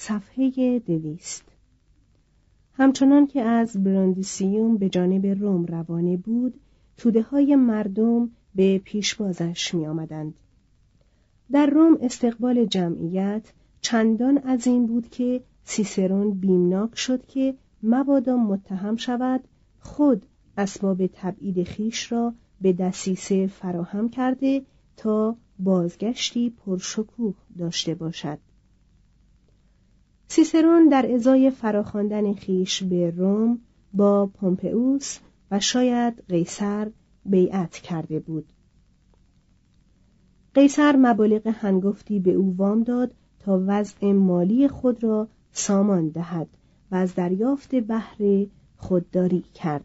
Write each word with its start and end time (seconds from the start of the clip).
صفحه 0.00 0.78
دویست 0.78 1.44
همچنان 2.72 3.26
که 3.26 3.42
از 3.42 3.84
براندیسیوم 3.84 4.76
به 4.76 4.88
جانب 4.88 5.26
روم 5.26 5.66
روانه 5.66 6.16
بود 6.16 6.60
توده 6.96 7.22
های 7.22 7.56
مردم 7.56 8.30
به 8.54 8.78
پیشبازش 8.78 9.74
می 9.74 9.86
آمدند. 9.86 10.34
در 11.52 11.66
روم 11.66 11.98
استقبال 12.00 12.64
جمعیت 12.64 13.52
چندان 13.80 14.38
عظیم 14.38 14.86
بود 14.86 15.08
که 15.10 15.42
سیسرون 15.64 16.30
بیمناک 16.30 16.98
شد 16.98 17.26
که 17.26 17.54
مبادا 17.82 18.36
متهم 18.36 18.96
شود 18.96 19.40
خود 19.80 20.26
اسباب 20.56 21.06
تبعید 21.06 21.62
خیش 21.62 22.12
را 22.12 22.34
به 22.60 22.72
دسیسه 22.72 23.46
فراهم 23.46 24.08
کرده 24.08 24.62
تا 24.96 25.36
بازگشتی 25.58 26.50
پرشکوه 26.50 27.34
داشته 27.58 27.94
باشد 27.94 28.38
سیسرون 30.28 30.88
در 30.88 31.14
ازای 31.14 31.50
فراخواندن 31.50 32.34
خیش 32.34 32.82
به 32.82 33.10
روم 33.10 33.58
با 33.92 34.26
پومپئوس 34.26 35.18
و 35.50 35.60
شاید 35.60 36.24
قیصر 36.28 36.90
بیعت 37.24 37.74
کرده 37.76 38.20
بود. 38.20 38.52
قیصر 40.54 40.96
مبالغ 40.96 41.46
هنگفتی 41.46 42.20
به 42.20 42.32
او 42.32 42.56
وام 42.56 42.82
داد 42.82 43.14
تا 43.38 43.64
وضع 43.66 44.12
مالی 44.12 44.68
خود 44.68 45.04
را 45.04 45.28
سامان 45.52 46.08
دهد 46.08 46.48
و 46.90 46.94
از 46.94 47.14
دریافت 47.14 47.74
بهره 47.74 48.46
خودداری 48.76 49.44
کرد. 49.54 49.84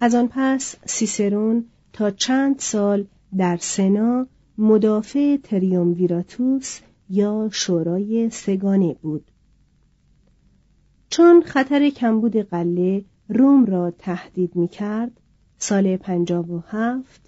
از 0.00 0.14
آن 0.14 0.28
پس 0.30 0.76
سیسرون 0.84 1.64
تا 1.92 2.10
چند 2.10 2.58
سال 2.58 3.06
در 3.36 3.56
سنا 3.56 4.26
مدافع 4.58 5.36
ویراتوس 5.92 6.80
یا 7.12 7.48
شورای 7.52 8.30
سگانه 8.30 8.96
بود. 9.02 9.24
چون 11.10 11.42
خطر 11.42 11.90
کمبود 11.90 12.36
قله 12.36 13.04
روم 13.28 13.64
را 13.64 13.90
تهدید 13.90 14.56
می 14.56 14.68
کرد 14.68 15.20
سال 15.58 15.96
پنجاب 15.96 16.50
و 16.50 16.62
هفت 16.66 17.20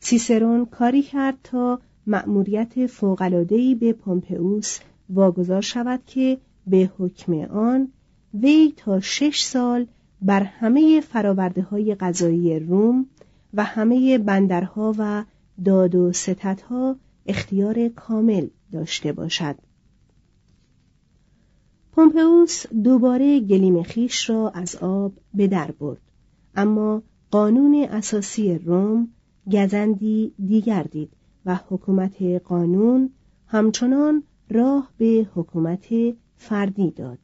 سیسرون 0.00 0.66
کاری 0.66 1.02
کرد 1.02 1.38
تا 1.42 1.80
مأموریت 2.06 2.86
فوقلادهی 2.86 3.74
به 3.74 3.92
پومپئوس 3.92 4.78
واگذار 5.10 5.60
شود 5.60 6.00
که 6.06 6.38
به 6.66 6.90
حکم 6.98 7.32
آن 7.40 7.88
وی 8.34 8.74
تا 8.76 9.00
شش 9.00 9.42
سال 9.42 9.86
بر 10.22 10.42
همه 10.42 11.00
فراورده 11.00 11.62
های 11.62 11.94
غذایی 11.94 12.58
روم 12.58 13.06
و 13.54 13.64
همه 13.64 14.18
بندرها 14.18 14.94
و 14.98 15.24
داد 15.64 15.94
و 15.94 16.12
ستدها 16.12 16.96
اختیار 17.26 17.88
کامل 17.88 18.46
داشته 18.72 19.12
باشد. 19.12 19.56
پومپئوس 21.92 22.66
دوباره 22.66 23.40
گلیم 23.40 23.82
خیش 23.82 24.30
را 24.30 24.50
از 24.50 24.76
آب 24.76 25.12
به 25.34 25.46
در 25.46 25.70
برد 25.70 26.00
اما 26.54 27.02
قانون 27.30 27.86
اساسی 27.90 28.58
روم 28.58 29.08
گزندی 29.52 30.32
دیگر 30.46 30.82
دید 30.82 31.10
و 31.46 31.60
حکومت 31.68 32.22
قانون 32.22 33.10
همچنان 33.46 34.22
راه 34.50 34.90
به 34.98 35.26
حکومت 35.34 35.86
فردی 36.36 36.90
داد. 36.90 37.18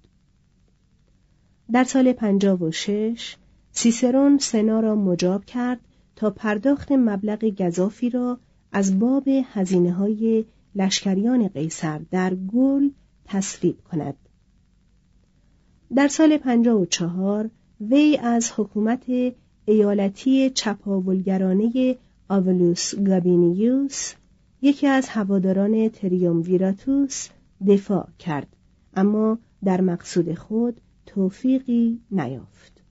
در 1.73 1.85
سال 1.85 2.13
56 2.13 3.37
سیسرون 3.73 4.39
سنا 4.39 4.81
را 4.81 4.95
مجاب 4.95 5.45
کرد 5.45 5.81
تا 6.17 6.31
پرداخت 6.31 6.93
مبلغ 6.93 7.45
گذافی 7.45 8.11
را 8.11 8.39
از 8.73 8.98
باب 8.98 9.25
هزینه 9.29 9.93
های 9.93 10.45
لشکریان 10.75 11.48
قیصر 11.48 12.01
در 12.11 12.34
گل 12.34 12.91
تصویب 13.25 13.84
کند. 13.84 14.15
در 15.95 16.09
سال 16.09 16.37
54 16.37 17.51
وی 17.81 18.19
از 18.23 18.53
حکومت 18.56 19.05
ایالتی 19.64 20.51
چپاولگرانه 20.51 21.97
آولوس 22.29 22.95
گابینیوس 22.95 24.13
یکی 24.63 24.86
از 24.86 25.08
هواداران 25.08 25.91
ویراتوس 26.42 27.29
دفاع 27.67 28.08
کرد. 28.18 28.57
اما 28.95 29.39
در 29.64 29.80
مقصود 29.80 30.35
خود 30.35 30.80
توفیقی 31.07 32.01
نیافت. 32.11 32.83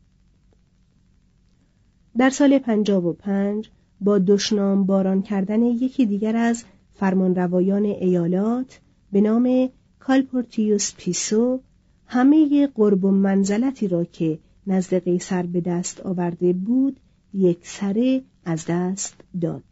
در 2.17 2.29
سال 2.29 2.59
پنجاب 2.59 3.05
و 3.05 3.13
پنج 3.13 3.69
با 4.01 4.19
دشنام 4.19 4.85
باران 4.85 5.21
کردن 5.21 5.61
یکی 5.63 6.05
دیگر 6.05 6.35
از 6.35 6.63
فرمانروایان 6.93 7.85
ایالات 7.85 8.79
به 9.11 9.21
نام 9.21 9.69
کالپورتیوس 9.99 10.93
پیسو 10.97 11.61
همه 12.05 12.67
قرب 12.67 13.05
و 13.05 13.11
منزلتی 13.11 13.87
را 13.87 14.03
که 14.03 14.39
نزد 14.67 15.03
قیصر 15.03 15.43
به 15.43 15.61
دست 15.61 16.01
آورده 16.01 16.53
بود 16.53 16.99
یک 17.33 17.67
سره 17.67 18.21
از 18.45 18.65
دست 18.67 19.15
داد. 19.41 19.63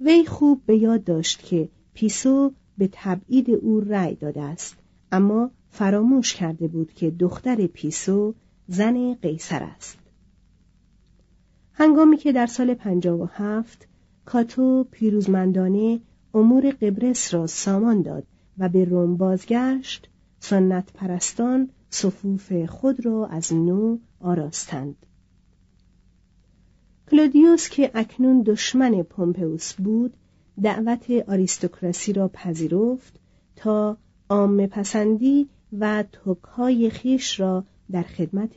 وی 0.00 0.24
خوب 0.24 0.62
به 0.66 0.76
یاد 0.76 1.04
داشت 1.04 1.44
که 1.44 1.68
پیسو 1.94 2.52
به 2.78 2.88
تبعید 2.92 3.50
او 3.50 3.80
رأی 3.80 4.14
داده 4.14 4.42
است 4.42 4.76
اما 5.12 5.50
فراموش 5.70 6.34
کرده 6.34 6.68
بود 6.68 6.92
که 6.92 7.10
دختر 7.10 7.66
پیسو 7.66 8.34
زن 8.68 9.14
قیصر 9.14 9.62
است. 9.62 9.98
هنگامی 11.72 12.16
که 12.16 12.32
در 12.32 12.46
سال 12.46 12.76
هفت 13.32 13.88
کاتو 14.24 14.84
پیروزمندانه 14.90 16.00
امور 16.34 16.70
قبرس 16.70 17.34
را 17.34 17.46
سامان 17.46 18.02
داد 18.02 18.26
و 18.58 18.68
به 18.68 18.84
روم 18.84 19.16
بازگشت 19.16 20.08
سنت 20.40 20.92
پرستان 20.92 21.70
صفوف 21.90 22.66
خود 22.66 23.06
را 23.06 23.26
از 23.26 23.52
نو 23.52 23.98
آراستند. 24.20 24.96
کلودیوس 27.10 27.68
که 27.68 27.90
اکنون 27.94 28.42
دشمن 28.42 29.02
پومپئوس 29.02 29.72
بود 29.74 30.14
دعوت 30.62 31.10
آریستوکراسی 31.28 32.12
را 32.12 32.28
پذیرفت 32.28 33.20
تا 33.56 33.96
عام 34.28 34.66
پسندی 34.66 35.48
و 35.78 36.02
تکهای 36.02 36.90
خیش 36.90 37.40
را 37.40 37.64
در 37.90 38.02
خدمت 38.02 38.54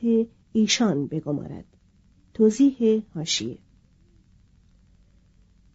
ایشان 0.53 1.07
بگمارد. 1.07 1.65
توضیح 2.33 3.03
هاشیه 3.15 3.57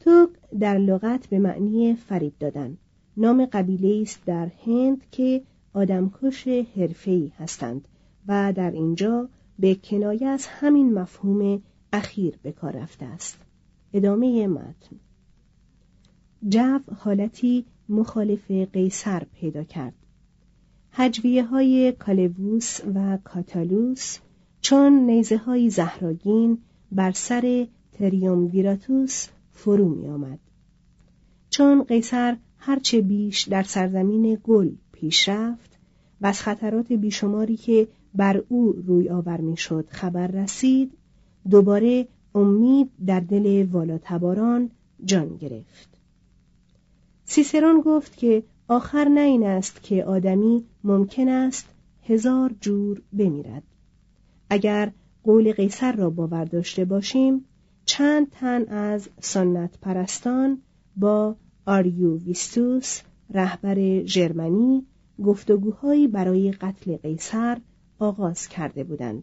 توک 0.05 0.31
در 0.61 0.79
لغت 0.79 1.27
به 1.27 1.39
معنی 1.39 1.95
فریب 1.95 2.33
دادن. 2.41 2.77
نام 3.17 3.47
قبیله 3.47 4.03
است 4.03 4.25
در 4.27 4.51
هند 4.67 5.11
که 5.11 5.43
آدمکش 5.73 6.49
حرفه‌ای 6.49 7.33
هستند 7.39 7.89
و 8.29 8.53
در 8.57 8.71
اینجا 8.71 9.29
به 9.59 9.75
کنایه 9.75 10.27
از 10.27 10.47
همین 10.47 10.95
مفهوم 10.95 11.63
اخیر 11.93 12.39
به 12.43 12.53
کار 12.53 12.73
رفته 12.73 13.07
است. 13.07 13.39
ادامه 13.93 14.47
متن. 14.47 14.97
جو 16.49 16.79
حالتی 16.97 17.65
مخالف 17.89 18.51
قیصر 18.51 19.23
پیدا 19.35 19.65
کرد. 19.65 19.95
هجویه 20.93 21.45
های 21.45 21.93
کالووس 21.93 22.81
و 22.95 23.19
کاتالوس 23.25 24.19
چون 24.61 24.93
نیزه 24.93 25.37
های 25.37 25.71
زهراگین 25.71 26.59
بر 26.93 27.11
سر 27.11 27.67
ویراتوس 28.01 29.29
فرو 29.53 29.89
می 29.89 30.09
آمد. 30.09 30.39
چون 31.51 31.83
قیصر 31.83 32.37
هرچه 32.59 33.01
بیش 33.01 33.43
در 33.43 33.63
سرزمین 33.63 34.39
گل 34.45 34.71
پیش 34.93 35.29
رفت 35.29 35.79
و 36.21 36.27
از 36.27 36.41
خطرات 36.41 36.93
بیشماری 36.93 37.57
که 37.57 37.89
بر 38.15 38.43
او 38.49 38.73
روی 38.87 39.09
آور 39.09 39.41
می 39.41 39.57
شد 39.57 39.87
خبر 39.89 40.27
رسید 40.27 40.93
دوباره 41.51 42.09
امید 42.35 42.91
در 43.07 43.21
دل 43.21 43.67
والاتباران 43.73 44.71
جان 45.05 45.37
گرفت 45.37 45.89
سیسران 47.25 47.81
گفت 47.81 48.17
که 48.17 48.43
آخر 48.69 49.09
نه 49.09 49.21
این 49.21 49.47
است 49.47 49.83
که 49.83 50.05
آدمی 50.05 50.65
ممکن 50.85 51.29
است 51.29 51.69
هزار 52.03 52.55
جور 52.61 53.03
بمیرد 53.13 53.63
اگر 54.51 54.93
قول 55.25 55.53
قیصر 55.53 55.93
را 55.93 56.11
باور 56.11 56.45
داشته 56.45 56.85
باشیم 56.85 57.45
چند 57.85 58.31
تن 58.31 58.65
از 58.65 59.09
سنت 59.21 59.79
پرستان 59.83 60.63
با 60.97 61.37
آریو 61.67 62.19
ویستوس 62.19 63.01
رهبر 63.31 64.05
ژرمنی 64.05 64.87
گفتگوهایی 65.25 66.09
برای 66.09 66.53
قتل 66.53 66.97
قیصر 66.97 67.59
آغاز 67.99 68.49
کرده 68.49 68.85
بودند. 68.85 69.23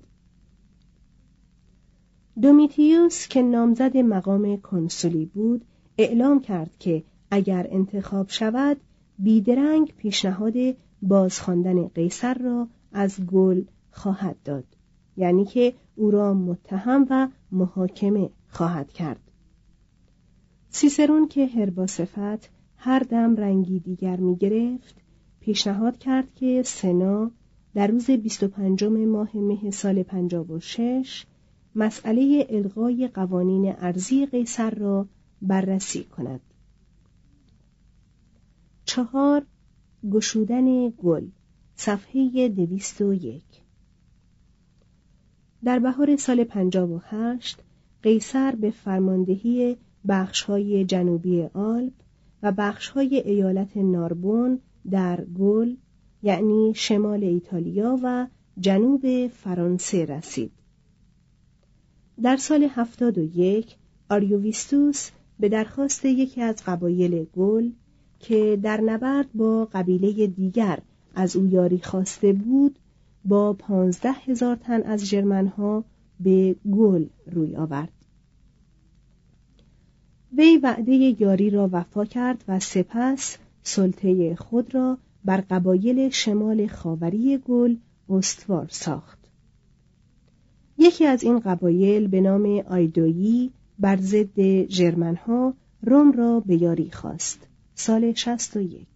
دومیتیوس 2.42 3.28
که 3.28 3.42
نامزد 3.42 3.98
مقام 3.98 4.58
کنسولی 4.58 5.26
بود 5.26 5.66
اعلام 5.98 6.42
کرد 6.42 6.72
که 6.80 7.04
اگر 7.32 7.68
انتخاب 7.72 8.30
شود 8.30 8.78
بیدرنگ 9.20 9.94
پیشنهاد 9.98 10.54
بازخواندن 11.02 11.88
قیصر 11.88 12.34
را 12.34 12.68
از 12.92 13.26
گل 13.26 13.64
خواهد 13.92 14.36
داد 14.46 14.64
یعنی 15.18 15.46
که 15.46 15.74
او 15.96 16.12
را 16.12 16.34
متهم 16.34 17.08
و 17.10 17.28
محاکمه 17.52 18.30
خواهد 18.50 18.92
کرد 18.92 19.32
سیسرون 20.70 21.28
که 21.28 21.46
هربا 21.46 21.88
صفت 21.88 22.50
هر 22.78 23.00
دم 23.00 23.36
رنگی 23.36 23.80
دیگر 23.80 24.16
می 24.16 24.36
گرفت 24.36 24.96
پیشنهاد 25.40 25.98
کرد 25.98 26.36
که 26.36 26.64
سنا 26.66 27.32
در 27.74 27.88
روز 27.88 28.12
25 28.12 28.84
ماه 28.84 29.38
مه 29.38 29.72
سال 29.72 30.04
56 30.04 31.26
مسئله 31.76 32.48
الغای 32.50 33.08
قوانین 33.08 33.76
ارزی 33.78 34.26
قیصر 34.26 34.70
را 34.70 35.08
بررسی 35.42 36.04
کند. 36.04 36.42
چهار 38.86 39.46
گشودن 40.12 40.90
گل 40.90 41.28
صفحه 41.76 42.50
دویست 42.50 43.02
و 43.02 43.14
یک 43.14 43.62
در 45.64 45.80
بهار 45.80 46.16
سال 46.16 46.44
58 46.44 47.64
قیصر 48.04 48.56
به 48.56 48.72
فرماندهی 48.72 49.78
بخشهای 50.08 50.86
جنوبی 50.86 51.44
آلپ 51.54 51.94
و 52.44 52.52
بخشهای 52.52 53.16
ایالت 53.26 53.78
ناربون 53.78 54.60
در 54.92 55.26
گل 55.26 55.76
یعنی 56.24 56.74
شمال 56.76 57.24
ایتالیا 57.24 58.00
و 58.04 58.28
جنوب 58.60 59.28
فرانسه 59.28 60.06
رسید. 60.06 60.52
در 62.24 62.38
سال 62.38 62.64
71 62.64 63.76
آریوویستوس 64.10 65.10
به 65.40 65.50
درخواست 65.50 66.06
یکی 66.06 66.42
از 66.42 66.56
قبایل 66.66 67.26
گل 67.36 67.70
که 68.20 68.60
در 68.64 68.82
نبرد 68.82 69.34
با 69.34 69.66
قبیله 69.74 70.28
دیگر 70.28 70.80
از 71.16 71.36
او 71.36 71.46
یاری 71.46 71.80
خواسته 71.80 72.34
بود 72.34 72.80
با 73.26 73.54
پانزده 73.54 74.12
هزار 74.12 74.56
تن 74.56 74.82
از 74.82 75.10
جرمنها 75.10 75.84
به 76.20 76.56
گل 76.72 77.06
روی 77.32 77.56
آورد. 77.56 77.92
وی 80.38 80.58
وعده 80.58 81.22
یاری 81.22 81.50
را 81.50 81.70
وفا 81.72 82.06
کرد 82.06 82.44
و 82.48 82.60
سپس 82.60 83.38
سلطه 83.64 84.36
خود 84.36 84.76
را 84.76 84.98
بر 85.26 85.44
قبایل 85.50 86.10
شمال 86.10 86.68
خاوری 86.68 87.38
گل 87.38 87.76
استوار 88.10 88.68
ساخت. 88.70 89.20
یکی 90.78 91.06
از 91.06 91.24
این 91.24 91.40
قبایل 91.40 92.08
به 92.08 92.22
نام 92.22 92.46
آیدویی 92.68 93.52
بر 93.80 93.98
ضد 93.98 94.68
ژرمنها 94.68 95.54
روم 95.82 96.12
را 96.12 96.40
به 96.40 96.62
یاری 96.62 96.92
خواست. 96.92 97.48
سال 97.76 98.14
61 98.14 98.88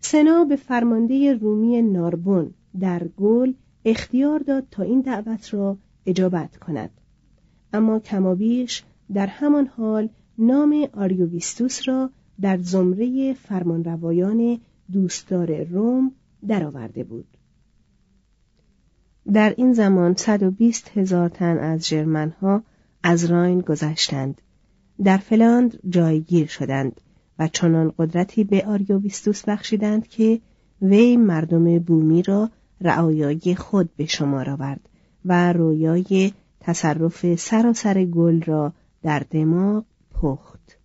سنا 0.00 0.44
به 0.44 0.56
فرمانده 0.56 1.32
رومی 1.34 1.82
ناربون 1.82 2.50
در 2.80 3.08
گل 3.08 3.52
اختیار 3.84 4.38
داد 4.38 4.66
تا 4.70 4.82
این 4.82 5.00
دعوت 5.00 5.54
را 5.54 5.78
اجابت 6.06 6.56
کند. 6.56 6.90
اما 7.72 7.98
کمابیش 7.98 8.82
در 9.14 9.26
همان 9.26 9.66
حال 9.66 10.08
نام 10.38 10.88
آریوویستوس 10.92 11.88
را 11.88 12.10
در 12.40 12.58
زمره 12.58 13.34
فرمانروایان 13.34 14.60
دوستدار 14.92 15.64
روم 15.64 16.12
درآورده 16.48 17.04
بود. 17.04 17.26
در 19.32 19.54
این 19.56 19.72
زمان 19.72 20.14
120 20.14 20.98
هزار 20.98 21.28
تن 21.28 21.58
از 21.58 21.86
جرمنها 21.86 22.62
از 23.02 23.24
راین 23.24 23.60
گذشتند. 23.60 24.40
در 25.04 25.16
فلاند 25.16 25.78
جایگیر 25.88 26.46
شدند 26.46 27.00
و 27.38 27.48
چنان 27.48 27.92
قدرتی 27.98 28.44
به 28.44 28.66
آریوویستوس 28.66 29.44
بخشیدند 29.44 30.08
که 30.08 30.40
وی 30.82 31.16
مردم 31.16 31.78
بومی 31.78 32.22
را 32.22 32.50
رعایای 32.80 33.54
خود 33.54 33.96
به 33.96 34.06
شمار 34.06 34.50
آورد 34.50 34.88
و 35.24 35.52
رویای 35.52 36.32
تصرف 36.60 37.34
سراسر 37.34 38.04
گل 38.04 38.42
را 38.42 38.72
در 39.02 39.22
دماغ 39.30 39.84
پخت. 40.10 40.78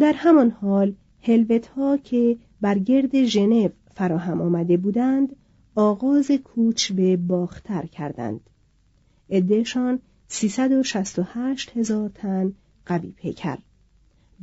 در 0.00 0.12
همان 0.16 0.50
حال 0.50 0.94
هلوت 1.22 1.66
ها 1.66 1.96
که 1.96 2.36
بر 2.60 2.78
گرد 2.78 3.24
ژنو 3.24 3.68
فراهم 3.94 4.40
آمده 4.40 4.76
بودند 4.76 5.36
آغاز 5.74 6.30
کوچ 6.30 6.92
به 6.92 7.16
باختر 7.16 7.86
کردند. 7.86 8.40
عدهشان 9.30 10.00
368 10.28 11.76
هزار 11.76 12.08
تن 12.08 12.52
قوی 12.86 13.10
پیکر 13.10 13.58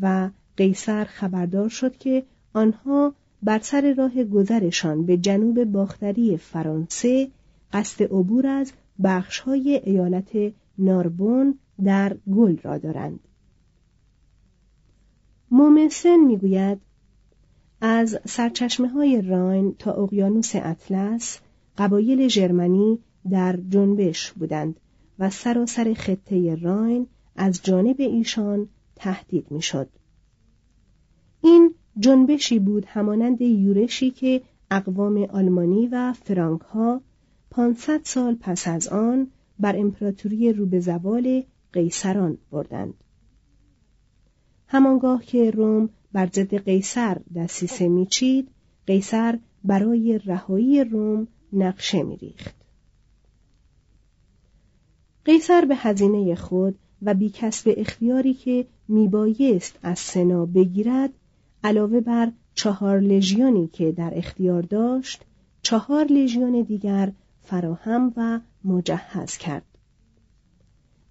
و 0.02 0.30
قیصر 0.58 1.04
خبردار 1.04 1.70
شد 1.70 1.98
که 1.98 2.24
آنها 2.54 3.16
بر 3.44 3.60
سر 3.60 3.94
راه 3.98 4.24
گذرشان 4.24 5.06
به 5.06 5.18
جنوب 5.18 5.64
باختری 5.64 6.38
فرانسه 6.38 7.28
قصد 7.74 8.04
عبور 8.04 8.48
از 8.48 8.74
بخشهای 9.04 9.82
ایالت 9.86 10.54
ناربون 10.78 11.60
در 11.84 12.18
گل 12.36 12.58
را 12.64 12.78
دارند 12.78 13.20
مومسن 15.52 16.18
می‌گوید 16.18 16.82
از 17.82 18.20
سرچشمه 18.26 18.88
های 18.88 19.22
راین 19.22 19.76
تا 19.80 19.92
اقیانوس 19.92 20.52
اطلس 20.56 21.40
قبایل 21.78 22.28
ژرمنی 22.28 23.00
در 23.30 23.60
جنبش 23.70 24.32
بودند 24.32 24.80
و 25.20 25.30
سراسر 25.30 25.94
خطه 25.94 26.56
راین 26.56 27.08
از 27.36 27.60
جانب 27.64 27.96
ایشان 28.00 28.68
تهدید 28.96 29.52
می‌شد. 29.52 29.90
این 31.42 31.76
جنبشی 32.00 32.60
بود 32.60 32.86
همانند 32.86 33.42
یورشی 33.42 34.12
که 34.12 34.42
اقوام 34.72 35.18
آلمانی 35.24 35.88
و 35.88 36.14
فرانک 36.14 36.62
ها 36.62 37.02
500 37.52 38.02
سال 38.04 38.36
پس 38.36 38.68
از 38.68 38.88
آن 38.88 39.28
بر 39.60 39.78
امپراتوری 39.78 40.54
روبه 40.54 40.80
زوال 40.80 41.44
قیصران 41.74 42.38
بردند. 42.52 42.94
همانگاه 44.68 45.26
که 45.26 45.52
روم 45.52 45.90
بر 46.14 46.26
ضد 46.26 46.56
قیصر 46.56 47.18
دستیسه 47.36 47.88
میچید 47.88 48.48
قیصر 48.88 49.40
برای 49.64 50.20
رهایی 50.26 50.84
روم 50.84 51.28
نقشه 51.54 52.04
میریخت 52.04 52.56
قیصر 55.26 55.66
به 55.66 55.76
هزینه 55.76 56.36
خود 56.36 56.76
و 57.02 57.14
بی 57.14 57.30
کسب 57.30 57.74
اختیاری 57.78 58.34
که 58.34 58.66
میبایست 58.88 59.80
از 59.84 60.00
سنا 60.00 60.46
بگیرد 60.46 61.10
علاوه 61.64 62.00
بر 62.00 62.32
چهار 62.54 63.00
لژیونی 63.00 63.68
که 63.68 63.92
در 63.92 64.14
اختیار 64.16 64.62
داشت 64.62 65.26
چهار 65.62 66.06
لژیون 66.06 66.62
دیگر 66.62 67.12
فراهم 67.42 68.14
و 68.18 68.40
مجهز 68.64 69.38
کرد. 69.38 69.66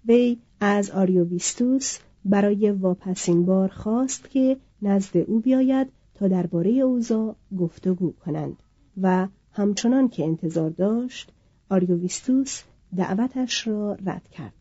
وی 0.07 0.37
از 0.59 0.91
آریوویستوس 0.91 1.97
برای 2.25 2.71
واپسین 2.71 3.45
بار 3.45 3.67
خواست 3.67 4.29
که 4.29 4.57
نزد 4.81 5.17
او 5.17 5.39
بیاید 5.39 5.87
تا 6.15 6.27
درباره 6.27 6.71
اوضاع 6.71 7.35
گفتگو 7.59 8.11
کنند 8.11 8.57
و 9.01 9.27
همچنان 9.51 10.09
که 10.09 10.23
انتظار 10.23 10.69
داشت 10.69 11.31
آریوویستوس 11.69 12.63
دعوتش 12.95 13.67
را 13.67 13.97
رد 14.05 14.27
کرد. 14.31 14.53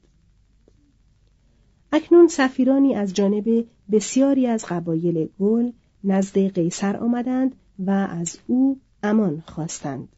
اکنون 1.92 2.28
سفیرانی 2.28 2.94
از 2.94 3.14
جانب 3.14 3.64
بسیاری 3.92 4.46
از 4.46 4.64
قبایل 4.68 5.28
گل 5.40 5.70
نزد 6.04 6.38
قیصر 6.38 6.96
آمدند 6.96 7.56
و 7.78 7.90
از 7.90 8.38
او 8.46 8.80
امان 9.02 9.42
خواستند. 9.46 10.08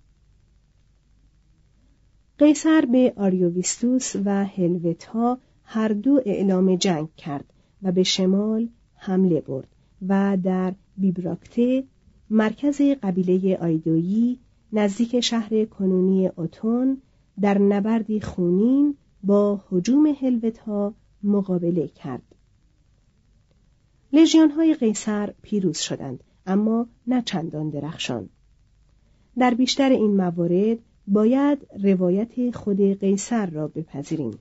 قیصر 2.38 2.87
به 2.93 3.12
آریوویستوس 3.17 4.17
و 4.25 4.45
هلوتا 4.45 5.38
هر 5.64 5.88
دو 5.88 6.21
اعلام 6.26 6.76
جنگ 6.76 7.09
کرد 7.17 7.53
و 7.83 7.93
به 7.93 8.03
شمال 8.03 8.69
حمله 8.95 9.41
برد 9.41 9.69
و 10.09 10.38
در 10.43 10.75
بیبراکته 10.97 11.85
مرکز 12.31 12.81
قبیله 12.81 13.57
آیدویی 13.57 14.38
نزدیک 14.73 15.21
شهر 15.21 15.64
کنونی 15.64 16.26
اوتون 16.26 17.03
در 17.41 17.59
نبردی 17.59 18.21
خونین 18.21 18.97
با 19.23 19.61
حجوم 19.71 20.07
هلوتا 20.07 20.95
مقابله 21.23 21.88
کرد. 21.88 22.34
لژیون 24.14 24.50
های 24.50 24.75
قیصر 24.75 25.35
پیروز 25.42 25.78
شدند 25.78 26.25
اما 26.47 26.87
نه 27.06 27.23
چندان 27.23 27.71
درخشان. 27.71 28.28
در 29.38 29.54
بیشتر 29.54 29.90
این 29.90 30.16
موارد 30.16 30.78
باید 31.06 31.66
روایت 31.85 32.56
خود 32.56 32.80
قیصر 32.80 33.47
را 33.47 33.68
بپذیریم. 33.68 34.38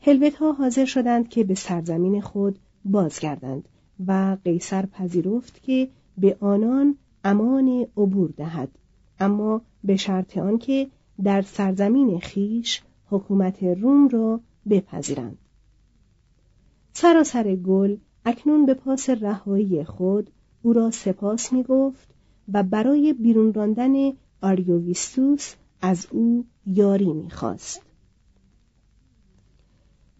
هلوت 0.00 0.34
ها 0.34 0.52
حاضر 0.52 0.84
شدند 0.84 1.28
که 1.28 1.44
به 1.44 1.54
سرزمین 1.54 2.20
خود 2.20 2.58
بازگردند 2.84 3.68
و 4.06 4.36
قیصر 4.44 4.86
پذیرفت 4.86 5.62
که 5.62 5.88
به 6.18 6.36
آنان 6.40 6.96
امان 7.24 7.86
عبور 7.96 8.30
دهد 8.36 8.68
اما 9.20 9.62
به 9.84 9.96
شرط 9.96 10.38
آنکه 10.38 10.88
در 11.22 11.42
سرزمین 11.42 12.20
خیش 12.20 12.82
حکومت 13.06 13.62
روم 13.62 14.08
را 14.08 14.40
بپذیرند. 14.70 15.38
سراسر 16.92 17.56
گل 17.56 17.96
اکنون 18.28 18.66
به 18.66 18.74
پاس 18.74 19.10
رهایی 19.10 19.84
خود 19.84 20.30
او 20.62 20.72
را 20.72 20.90
سپاس 20.90 21.52
می 21.52 21.62
گفت 21.62 22.08
و 22.52 22.62
برای 22.62 23.12
بیرون 23.12 23.54
راندن 23.54 24.12
آریوویستوس 24.42 25.54
از 25.80 26.06
او 26.10 26.44
یاری 26.66 27.12
می‌خواست. 27.12 27.82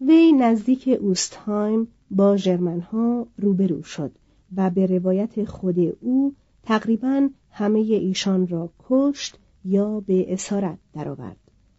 وی 0.01 0.31
نزدیک 0.31 0.97
اوستهایم 1.01 1.87
با 2.11 2.37
ژرمنها 2.37 3.27
روبرو 3.37 3.83
شد 3.83 4.11
و 4.55 4.69
به 4.69 4.85
روایت 4.85 5.43
خود 5.43 5.79
او 6.01 6.35
تقریبا 6.63 7.29
همه 7.51 7.79
ایشان 7.79 8.47
را 8.47 8.69
کشت 8.89 9.37
یا 9.65 9.99
به 9.99 10.33
اسارت 10.33 10.77
درآورد. 10.93 11.37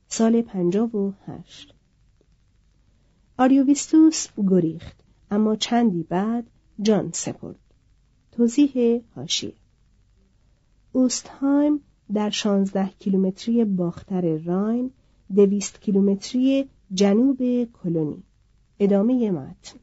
سال 0.09 0.43
پنجاب 0.43 0.95
و 0.95 1.13
هشت. 1.27 1.75
آریوویستوس 3.39 4.27
گریخت. 4.37 5.00
اما 5.31 5.57
چندی 5.57 6.03
بعد 6.03 6.51
جان 6.83 7.11
سپرد. 7.13 7.59
توضیح 8.33 9.03
هاشیه 9.17 9.55
اوستهایم 10.93 11.81
در 12.15 12.31
شانزده 12.31 12.91
کیلومتری 12.99 13.65
باختر 13.65 14.39
راین 14.39 14.91
دویست 15.35 15.81
کیلومتری 15.81 16.69
جنوب 16.95 17.65
کلونی. 17.65 18.23
ادامه 18.81 19.31
متن. 19.31 19.79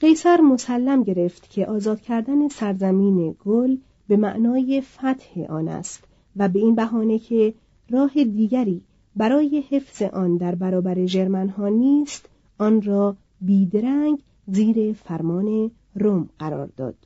قیصر 0.00 0.40
مسلم 0.40 1.02
گرفت 1.02 1.50
که 1.50 1.66
آزاد 1.66 2.00
کردن 2.00 2.48
سرزمین 2.48 3.36
گل 3.44 3.76
به 4.08 4.16
معنای 4.16 4.80
فتح 4.80 5.40
آن 5.48 5.68
است 5.68 6.04
و 6.36 6.48
به 6.48 6.58
این 6.58 6.74
بهانه 6.74 7.18
که 7.18 7.54
راه 7.90 8.24
دیگری 8.24 8.82
برای 9.16 9.64
حفظ 9.70 10.02
آن 10.02 10.36
در 10.36 10.54
برابر 10.54 11.06
ژرمن 11.06 11.48
ها 11.48 11.68
نیست 11.68 12.28
آن 12.58 12.82
را 12.82 13.16
بیدرنگ 13.40 14.18
زیر 14.46 14.92
فرمان 14.92 15.70
روم 15.94 16.28
قرار 16.38 16.66
داد. 16.76 16.96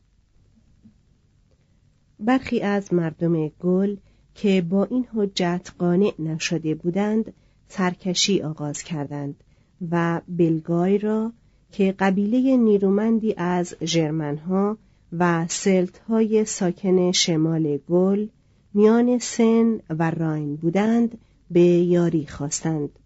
برخی 2.21 2.61
از 2.61 2.95
مردم 2.95 3.49
گل 3.49 3.97
که 4.35 4.63
با 4.69 4.85
این 4.85 5.07
حجت 5.15 5.71
قانع 5.79 6.13
نشده 6.19 6.75
بودند 6.75 7.33
سرکشی 7.69 8.43
آغاز 8.43 8.83
کردند 8.83 9.45
و 9.91 10.21
بلگای 10.29 10.99
را 10.99 11.33
که 11.73 11.95
قبیله 11.99 12.57
نیرومندی 12.57 13.35
از 13.37 13.75
ژرمنها 13.85 14.79
و 15.19 15.47
سلت 15.49 15.99
های 15.99 16.45
ساکن 16.45 17.13
شمال 17.13 17.79
گل 17.89 18.27
میان 18.75 19.19
سن 19.19 19.81
و 19.91 20.11
راین 20.11 20.57
بودند 20.57 21.19
به 21.51 21.61
یاری 21.61 22.27
خواستند. 22.27 22.99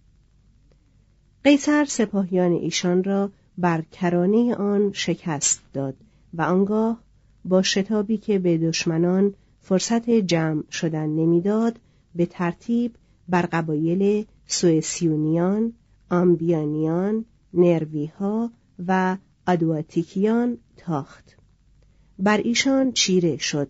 قیصر 1.45 1.85
سپاهیان 1.85 2.53
ایشان 2.53 3.05
را 3.05 3.31
بر 3.59 3.83
کرانه 3.83 4.55
آن 4.55 4.93
شکست 4.93 5.61
داد 5.73 5.97
و 6.35 6.43
آنگاه 6.43 7.03
با 7.45 7.63
شتابی 7.63 8.19
که 8.19 8.39
به 8.39 8.59
دشمنان 8.59 9.35
فرصت 9.61 10.11
جمع 10.11 10.63
شدن 10.71 11.07
نمی‌داد 11.07 11.79
به 12.15 12.27
ترتیب 12.27 12.95
بر 13.29 13.43
قبایل 13.43 14.27
سوئسیونیان، 14.47 15.73
آمبیانیان، 16.11 17.25
نرویها 17.55 18.51
و 18.87 19.17
ادواتیکیان 19.47 20.59
تاخت. 20.77 21.37
بر 22.19 22.37
ایشان 22.37 22.93
چیره 22.93 23.37
شد. 23.37 23.69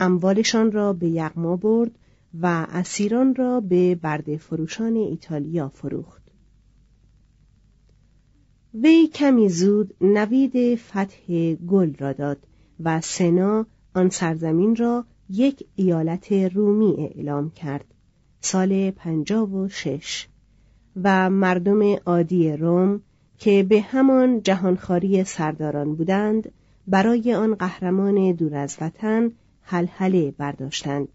اموالشان 0.00 0.72
را 0.72 0.92
به 0.92 1.08
یغما 1.08 1.56
برد 1.56 1.90
و 2.34 2.66
اسیران 2.70 3.34
را 3.34 3.60
به 3.60 3.94
برده 3.94 4.36
فروشان 4.36 4.96
ایتالیا 4.96 5.68
فروخت. 5.68 6.22
وی 8.74 9.06
کمی 9.06 9.48
زود 9.48 9.94
نوید 10.00 10.78
فتح 10.78 11.54
گل 11.54 11.94
را 11.98 12.12
داد 12.12 12.38
و 12.80 13.00
سنا 13.00 13.66
آن 13.94 14.10
سرزمین 14.10 14.76
را 14.76 15.04
یک 15.30 15.66
ایالت 15.74 16.32
رومی 16.32 16.94
اعلام 16.98 17.50
کرد 17.50 17.84
سال 18.40 18.90
پنجاب 18.90 19.54
و 19.54 19.68
شش. 19.68 20.28
و 21.02 21.30
مردم 21.30 21.94
عادی 22.06 22.52
روم 22.52 23.00
که 23.38 23.62
به 23.62 23.80
همان 23.80 24.42
جهانخواری 24.42 25.24
سرداران 25.24 25.94
بودند 25.94 26.52
برای 26.86 27.34
آن 27.34 27.54
قهرمان 27.54 28.32
دور 28.32 28.54
از 28.54 28.76
وطن 28.80 29.32
حلحله 29.62 30.30
برداشتند. 30.30 31.08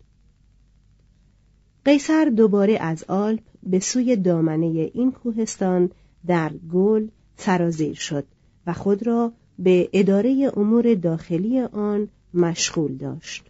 قیصر 1.85 2.25
دوباره 2.25 2.77
از 2.81 3.03
آلپ 3.07 3.41
به 3.63 3.79
سوی 3.79 4.15
دامنه 4.15 4.65
این 4.93 5.11
کوهستان 5.11 5.89
در 6.27 6.51
گل 6.73 7.07
سرازیر 7.37 7.93
شد 7.93 8.25
و 8.67 8.73
خود 8.73 9.07
را 9.07 9.31
به 9.59 9.89
اداره 9.93 10.51
امور 10.57 10.93
داخلی 10.93 11.59
آن 11.59 12.07
مشغول 12.33 12.97
داشت. 12.97 13.45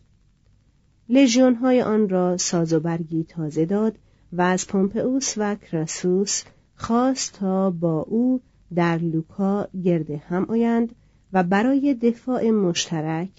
لژیون 1.10 1.56
های 1.56 1.82
آن 1.82 2.10
را 2.10 2.38
ساز 2.38 2.74
و 2.74 2.80
برگی 2.80 3.24
تازه 3.24 3.66
داد 3.66 3.96
و 4.34 4.42
از 4.42 4.68
پومپئوس 4.68 5.34
و 5.38 5.56
کراسوس 5.56 6.44
خواست 6.76 7.34
تا 7.34 7.72
با 7.72 8.00
او 8.02 8.42
در 8.76 8.98
لوکا 8.98 9.68
گرد 9.84 10.12
هم 10.12 10.46
آیند 10.46 10.96
و 11.34 11.44
برای 11.44 11.94
دفاع 11.94 12.50
مشترک 12.50 13.30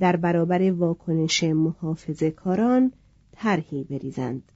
در 0.00 0.16
برابر 0.16 0.72
واکنش 0.72 1.44
محافظه 1.44 2.30
کاران 2.30 2.92
طرحی 3.32 3.84
بریزند. 3.84 4.52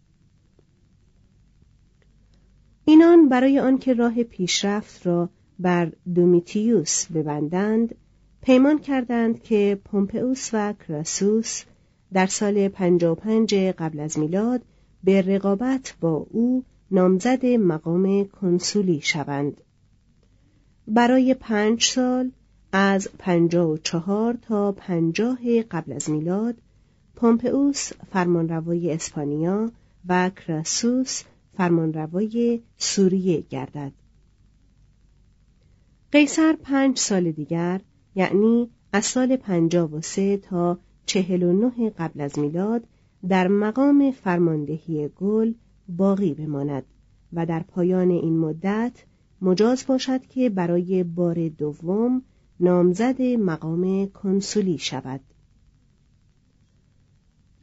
اینان 2.84 3.28
برای 3.28 3.58
آنکه 3.58 3.94
راه 3.94 4.22
پیشرفت 4.22 5.06
را 5.06 5.28
بر 5.58 5.92
دومیتیوس 6.14 7.06
ببندند 7.06 7.94
پیمان 8.42 8.78
کردند 8.78 9.42
که 9.42 9.80
پومپئوس 9.84 10.50
و 10.52 10.72
کراسوس 10.72 11.62
در 12.12 12.26
سال 12.26 12.68
55 12.68 13.54
قبل 13.54 14.00
از 14.00 14.18
میلاد 14.18 14.62
به 15.04 15.22
رقابت 15.22 15.94
با 16.00 16.26
او 16.30 16.64
نامزد 16.90 17.46
مقام 17.46 18.24
کنسولی 18.24 19.00
شوند. 19.00 19.60
برای 20.88 21.34
پنج 21.34 21.84
سال 21.84 22.30
از 22.72 23.08
پنجاه 23.18 23.70
و 23.70 23.76
چهار 23.76 24.34
تا 24.42 24.72
پنجاه 24.72 25.62
قبل 25.62 25.92
از 25.92 26.10
میلاد 26.10 26.54
پومپئوس 27.16 27.92
فرمانروای 28.12 28.92
اسپانیا 28.92 29.70
و 30.08 30.30
کراسوس 30.30 31.22
فرمانروای 31.56 32.60
سوریه 32.76 33.40
گردد. 33.40 33.92
قیصر 36.12 36.56
پنج 36.62 36.98
سال 36.98 37.32
دیگر 37.32 37.80
یعنی 38.14 38.70
از 38.92 39.04
سال 39.04 39.36
پنجاب 39.36 39.94
و 39.94 40.00
سه 40.00 40.36
تا 40.36 40.78
چهل 41.06 41.42
و 41.42 41.52
نه 41.52 41.90
قبل 41.90 42.20
از 42.20 42.38
میلاد 42.38 42.84
در 43.28 43.48
مقام 43.48 44.10
فرماندهی 44.10 45.08
گل 45.08 45.52
باقی 45.88 46.34
بماند 46.34 46.84
و 47.32 47.46
در 47.46 47.62
پایان 47.62 48.10
این 48.10 48.38
مدت 48.38 49.04
مجاز 49.42 49.86
باشد 49.86 50.26
که 50.26 50.50
برای 50.50 51.04
بار 51.04 51.48
دوم 51.48 52.22
نامزد 52.60 53.22
مقام 53.22 54.06
کنسولی 54.06 54.78
شود. 54.78 55.20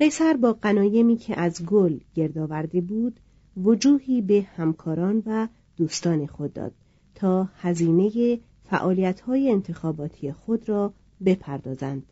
قیصر 0.03 0.37
با 0.37 0.53
قنایمی 0.53 1.17
که 1.17 1.39
از 1.39 1.65
گل 1.65 1.99
گردآورده 2.15 2.81
بود 2.81 3.19
وجوهی 3.57 4.21
به 4.21 4.47
همکاران 4.55 5.23
و 5.25 5.47
دوستان 5.77 6.25
خود 6.27 6.53
داد 6.53 6.71
تا 7.15 7.43
هزینه 7.43 8.39
فعالیت‌های 8.69 9.51
انتخاباتی 9.51 10.31
خود 10.31 10.69
را 10.69 10.93
بپردازند 11.25 12.03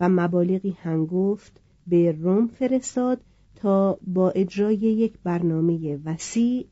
و 0.00 0.08
مبالغی 0.08 0.70
هنگفت 0.70 1.60
به 1.86 2.12
روم 2.12 2.46
فرستاد 2.46 3.20
تا 3.56 3.98
با 4.06 4.30
اجرای 4.30 4.76
یک 4.76 5.12
برنامه 5.24 5.98
وسیع 6.04 6.66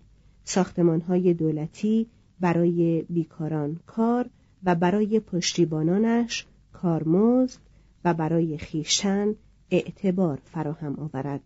ساختمانهای 0.44 1.34
دولتی 1.34 2.06
برای 2.40 3.04
بیکاران 3.08 3.80
کار 3.86 4.30
و 4.64 4.74
برای 4.74 5.20
پشتیبانانش 5.20 6.46
کارمزد 6.72 7.60
و 8.04 8.14
برای 8.14 8.58
خیشتن 8.58 9.34
اعتبار 9.70 10.40
فراهم 10.44 10.96
آورد. 10.96 11.40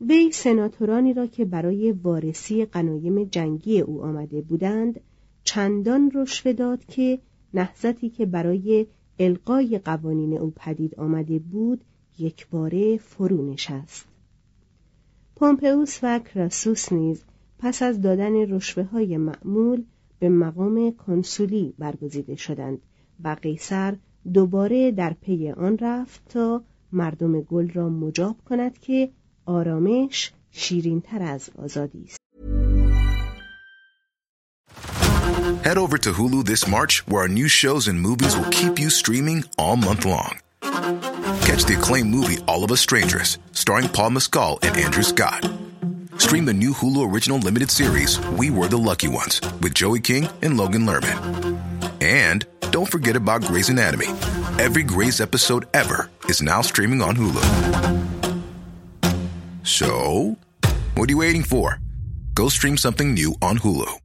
وی 0.00 0.32
سناتورانی 0.32 1.14
را 1.14 1.26
که 1.26 1.44
برای 1.44 1.92
وارسی 1.92 2.64
قنایم 2.64 3.24
جنگی 3.24 3.80
او 3.80 4.02
آمده 4.02 4.40
بودند 4.40 5.00
چندان 5.44 6.10
رشوه 6.14 6.52
داد 6.52 6.84
که 6.84 7.18
نهضتی 7.54 8.10
که 8.10 8.26
برای 8.26 8.86
القای 9.18 9.78
قوانین 9.78 10.38
او 10.38 10.52
پدید 10.56 10.94
آمده 10.94 11.38
بود 11.38 11.84
یک 12.18 12.48
باره 12.48 12.96
فرو 12.96 13.52
نشست. 13.52 14.08
پومپئوس 15.36 15.98
و 16.02 16.18
کراسوس 16.18 16.92
نیز 16.92 17.24
پس 17.58 17.82
از 17.82 18.00
دادن 18.00 18.32
رشوه 18.32 18.82
های 18.82 19.16
معمول 19.16 19.84
به 20.18 20.28
مقام 20.28 20.90
کنسولی 20.90 21.74
برگزیده 21.78 22.36
شدند 22.36 22.78
و 23.24 23.36
قیصر 23.42 23.96
دوباره 24.33 24.91
در 24.91 25.13
پی 25.21 25.51
آن 25.51 25.77
رفت 25.77 26.21
تا 26.29 26.63
مردم 26.91 27.41
گل 27.41 27.69
را 27.69 27.89
مجاب 27.89 28.35
کند 28.45 28.79
که 28.79 29.09
آرامش 29.45 30.31
شیرینتر 30.51 31.21
از 31.21 31.49
آزادی 31.57 32.03
است. 32.03 32.17
Head 35.63 35.77
over 35.77 35.97
to 35.97 36.11
Hulu 36.11 36.45
this 36.45 36.67
March, 36.67 36.95
where 37.07 37.23
our 37.23 37.27
new 37.27 37.47
shows 37.47 37.87
and 37.87 37.99
movies 37.99 38.37
will 38.37 38.51
keep 38.59 38.79
you 38.79 38.89
streaming 38.89 39.43
all 39.57 39.75
month 39.75 40.05
long. 40.05 40.33
Catch 41.47 41.65
the 41.65 41.75
acclaimed 41.79 42.09
movie 42.09 42.37
All 42.47 42.63
of 42.63 42.71
Us 42.71 42.81
Strangers, 42.81 43.39
starring 43.51 43.89
Paul 43.89 44.11
Mescal 44.11 44.59
and 44.61 44.75
Andrew 44.77 45.03
Scott. 45.03 45.41
Stream 46.17 46.45
the 46.45 46.53
new 46.53 46.71
Hulu 46.71 47.11
original 47.11 47.39
limited 47.39 47.69
series, 47.69 48.19
We 48.39 48.49
Were 48.49 48.67
the 48.67 48.77
Lucky 48.77 49.07
Ones, 49.07 49.41
with 49.61 49.73
Joey 49.73 49.99
King 49.99 50.27
and 50.41 50.55
Logan 50.57 50.85
Lerman. 50.85 51.48
And 52.00 52.46
don't 52.70 52.88
forget 52.88 53.16
about 53.16 53.42
Grey's 53.42 53.68
Anatomy. 53.68 54.08
Every 54.58 54.82
Grey's 54.82 55.20
episode 55.20 55.66
ever 55.74 56.10
is 56.28 56.40
now 56.40 56.62
streaming 56.62 57.02
on 57.02 57.14
Hulu. 57.14 57.44
So, 59.62 60.36
what 60.94 61.08
are 61.08 61.12
you 61.12 61.18
waiting 61.18 61.42
for? 61.42 61.78
Go 62.34 62.48
stream 62.48 62.76
something 62.76 63.14
new 63.14 63.34
on 63.42 63.58
Hulu. 63.58 64.00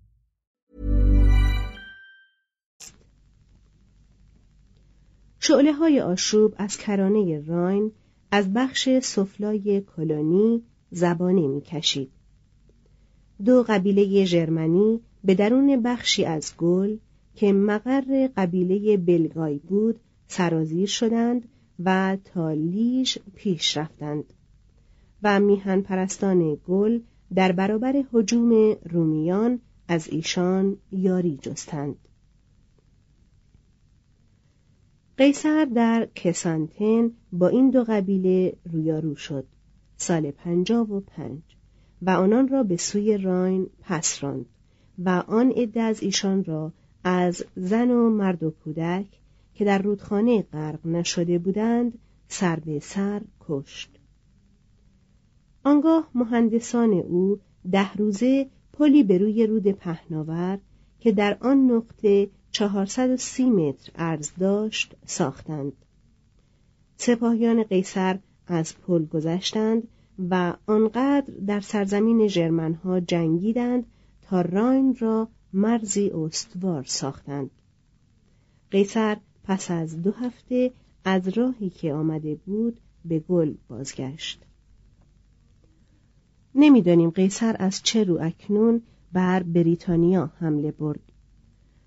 شعله 5.40 5.74
های 5.74 6.02
آشوب 6.02 6.54
از 6.58 6.78
کرانه 6.78 7.44
راین 7.48 7.92
از 8.32 8.54
بخش 8.54 8.90
سفلای 9.04 9.82
کلونی 9.96 10.64
زبانه 10.92 11.48
می‌کشید. 11.48 12.12
دو 13.46 13.64
قبیله 13.68 14.25
ژرمنی 14.25 15.00
به 15.24 15.36
درون 15.36 15.82
بخشی 15.82 16.25
از 16.25 16.54
گل 16.58 16.98
که 17.36 17.54
مقر 17.54 18.30
قبیله 18.38 18.98
بلگای 18.98 19.58
بود 19.58 20.00
سرازیر 20.27 20.88
شدند 20.88 21.48
و 21.84 22.18
تا 22.24 22.51
لیژ 22.51 23.18
پیش 23.36 23.77
رفتند. 23.77 24.34
و 25.24 25.39
میهن 25.39 25.82
پرستان 25.82 26.58
گل 26.68 27.00
در 27.36 27.51
برابر 27.51 28.04
حجوم 28.13 28.75
رومیان 28.89 29.60
از 29.88 30.08
ایشان 30.08 30.77
یاری 30.92 31.38
جستند. 31.42 31.96
قیصر 35.18 35.65
در 35.65 36.08
کسانتن 36.15 37.12
با 37.32 37.48
این 37.48 37.70
دو 37.70 37.84
قبیله 37.84 38.56
رویارو 38.72 39.15
شد. 39.15 39.46
سال 39.98 40.32
پنجاب 40.32 40.92
و 40.92 41.00
پنج. 41.00 41.42
و 42.01 42.10
آنان 42.10 42.48
را 42.48 42.63
به 42.63 42.77
سوی 42.77 43.18
راین 43.18 43.70
پس 43.82 44.24
راند 44.24 44.46
و 45.00 45.10
آن 45.27 45.51
عده 45.51 45.82
از 45.82 46.04
ایشان 46.04 46.44
را 46.44 46.74
از 47.08 47.46
زن 47.56 47.92
و 47.92 48.10
مرد 48.10 48.44
و 48.44 48.52
کودک 48.52 49.06
که 49.54 49.66
در 49.66 49.82
رودخانه 49.82 50.42
غرق 50.42 50.88
نشده 50.88 51.40
بودند 51.40 51.98
سر 52.28 52.56
به 52.56 52.80
سر 52.80 53.22
کشت. 53.48 53.90
آنگاه 55.64 56.10
مهندسان 56.16 56.94
او 56.94 57.40
ده 57.72 57.94
روزه 57.94 58.50
پلی 58.74 59.04
به 59.04 59.18
روی 59.18 59.48
رود 59.48 59.68
پهناور 59.68 60.60
که 61.00 61.12
در 61.12 61.38
آن 61.42 61.72
نقطه 61.72 62.30
430 62.52 63.50
متر 63.50 63.92
عرض 63.96 64.32
داشت 64.40 64.96
ساختند. 65.06 65.74
سپاهیان 66.98 67.64
قیصر 67.64 68.20
از 68.48 68.78
پل 68.78 69.06
گذشتند 69.06 69.88
و 70.30 70.54
آنقدر 70.68 71.34
در 71.48 71.60
سرزمین 71.60 72.28
ژرمنها 72.28 73.00
جنگیدند 73.00 73.86
تا 74.22 74.42
راین 74.42 74.96
را 75.00 75.28
مرزی 75.58 76.10
استوار 76.10 76.84
ساختند. 76.84 77.50
قیصر 78.72 79.18
پس 79.44 79.72
از 79.72 80.02
دو 80.02 80.12
هفته 80.12 80.72
از 81.06 81.28
راهی 81.28 81.70
که 81.70 81.94
آمده 81.94 82.36
بود 82.36 82.78
به 83.06 83.20
گل 83.20 83.54
بازگشت. 83.68 84.42
نمی‌دانیم 86.56 87.10
قیصر 87.10 87.56
از 87.60 87.82
چه 87.84 88.04
رو 88.04 88.18
اکنون 88.22 88.82
بر 89.14 89.44
بریتانیا 89.44 90.32
حمله 90.40 90.72
برد. 90.72 91.00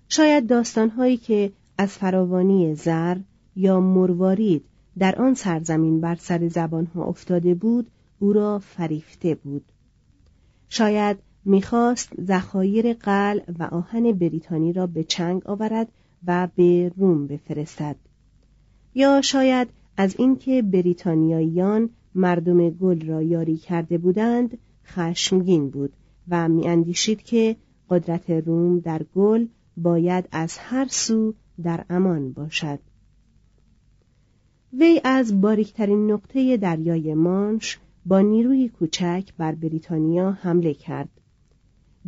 شاید 0.07 0.47
داستانهایی 0.47 1.17
که 1.17 1.51
از 1.77 1.89
فراوانی 1.89 2.75
زر 2.75 3.17
یا 3.55 3.79
مروارید 3.79 4.65
در 4.97 5.21
آن 5.21 5.33
سرزمین 5.33 6.01
بر 6.01 6.15
سر 6.15 6.47
زبانها 6.47 7.03
افتاده 7.03 7.55
بود 7.55 7.91
او 8.19 8.33
را 8.33 8.59
فریفته 8.59 9.35
بود. 9.35 9.65
شاید 10.69 11.17
می‌خواست 11.49 12.21
ذخایر 12.21 12.93
قل 12.93 13.39
و 13.59 13.63
آهن 13.63 14.11
بریتانی 14.11 14.73
را 14.73 14.87
به 14.87 15.03
چنگ 15.03 15.41
آورد 15.47 15.87
و 16.27 16.47
به 16.55 16.91
روم 16.97 17.27
بفرستد. 17.27 17.95
یا 18.95 19.21
شاید 19.21 19.67
از 19.97 20.15
اینکه 20.19 20.61
بریتانیاییان 20.61 21.89
مردم 22.15 22.69
گل 22.69 23.07
را 23.07 23.21
یاری 23.21 23.57
کرده 23.57 23.97
بودند 23.97 24.57
خشمگین 24.85 25.69
بود 25.69 25.93
و 26.29 26.49
میاندیشید 26.49 27.21
که 27.21 27.55
قدرت 27.89 28.29
روم 28.29 28.79
در 28.79 29.03
گل 29.15 29.45
باید 29.77 30.29
از 30.31 30.57
هر 30.57 30.87
سو 30.87 31.33
در 31.63 31.85
امان 31.89 32.31
باشد. 32.31 32.79
وی 34.73 35.01
از 35.03 35.41
باریکترین 35.41 36.11
نقطه 36.11 36.57
دریای 36.57 37.13
مانش 37.13 37.79
با 38.05 38.21
نیروی 38.21 38.69
کوچک 38.69 39.29
بر 39.37 39.55
بریتانیا 39.55 40.31
حمله 40.31 40.73
کرد. 40.73 41.09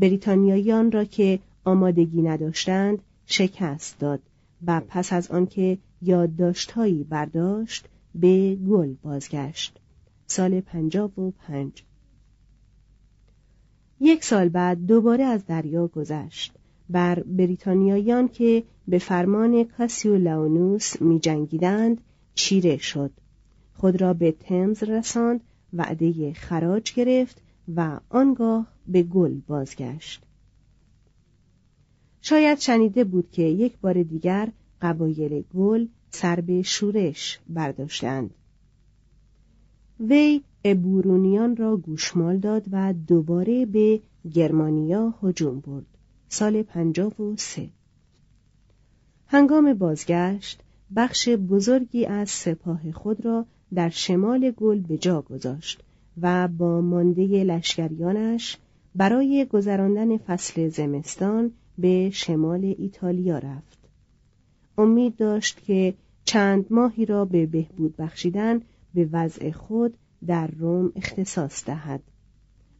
بریتانیاییان 0.02 0.92
را 0.92 1.04
که 1.04 1.40
آمادگی 1.66 2.22
نداشتند 2.22 3.00
شکست 3.26 4.00
داد 4.00 4.20
و 4.68 4.82
پس 4.88 5.14
از 5.14 5.32
آنکه 5.32 5.78
یادداشتهایی 6.02 7.04
برداشت 7.04 7.86
به 8.16 8.56
گل 8.56 8.94
بازگشت. 9.04 9.80
سال 10.28 10.62
پنجاب 10.62 11.20
و 11.20 11.32
پنج. 11.32 11.84
یک 14.00 14.24
سال 14.24 14.50
بعد 14.50 14.86
دوباره 14.86 15.24
از 15.24 15.46
دریا 15.46 15.88
گذشت. 15.88 16.54
بر 16.90 17.20
بریتانیاییان 17.20 18.28
که 18.28 18.64
به 18.88 19.00
فرمان 19.00 19.64
کاسیو 19.64 20.18
لاونوس 20.18 21.02
می 21.02 21.20
جنگیدند 21.20 22.02
چیره 22.34 22.78
شد. 22.78 23.12
خود 23.74 24.02
را 24.02 24.14
به 24.14 24.32
تمز 24.32 24.84
رساند 24.84 25.42
وعده 25.74 26.34
خراج 26.34 26.94
گرفت 26.94 27.42
و 27.76 28.00
آنگاه 28.10 28.71
به 28.92 29.04
گل 29.04 29.40
بازگشت. 29.48 30.22
شاید 32.22 32.60
شنیده 32.60 33.04
بود 33.04 33.32
که 33.32 33.42
یک 33.42 33.78
بار 33.78 34.04
دیگر 34.04 34.50
قبایل 34.82 35.44
گل 35.56 35.88
سر 36.10 36.42
به 36.42 36.62
شورش 36.62 37.40
برداشتند. 37.50 38.34
وی 40.00 40.42
ابورونیان 40.66 41.56
را 41.56 41.78
گوشمال 41.78 42.38
داد 42.38 42.66
و 42.72 42.94
دوباره 42.94 43.66
به 43.66 44.00
گرمانیا 44.34 45.14
هجوم 45.24 45.60
برد. 45.60 45.86
سال 46.30 46.64
پنجاب 46.64 47.20
و 47.20 47.36
سه. 47.38 47.70
هنگام 49.28 49.74
بازگشت 49.74 50.60
بخش 50.96 51.30
بزرگی 51.30 52.06
از 52.06 52.30
سپاه 52.30 52.92
خود 52.92 53.26
را 53.26 53.46
در 53.74 53.90
شمال 53.90 54.52
گل 54.52 54.80
به 54.80 54.98
جا 54.98 55.22
گذاشت 55.22 55.84
و 56.22 56.48
با 56.48 56.82
مانده 56.82 57.44
لشکریانش 57.44 58.58
برای 58.96 59.46
گذراندن 59.46 60.18
فصل 60.18 60.68
زمستان 60.68 61.52
به 61.78 62.10
شمال 62.10 62.76
ایتالیا 62.78 63.38
رفت. 63.38 63.80
امید 64.78 65.16
داشت 65.16 65.64
که 65.64 65.94
چند 66.26 66.66
ماهی 66.70 67.06
را 67.06 67.26
به 67.26 67.46
بهبود 67.46 67.98
بخشیدن 67.98 68.62
به 68.94 69.10
وضع 69.12 69.52
خود 69.52 69.98
در 70.28 70.48
روم 70.48 70.92
اختصاص 70.96 71.66
دهد. 71.66 72.02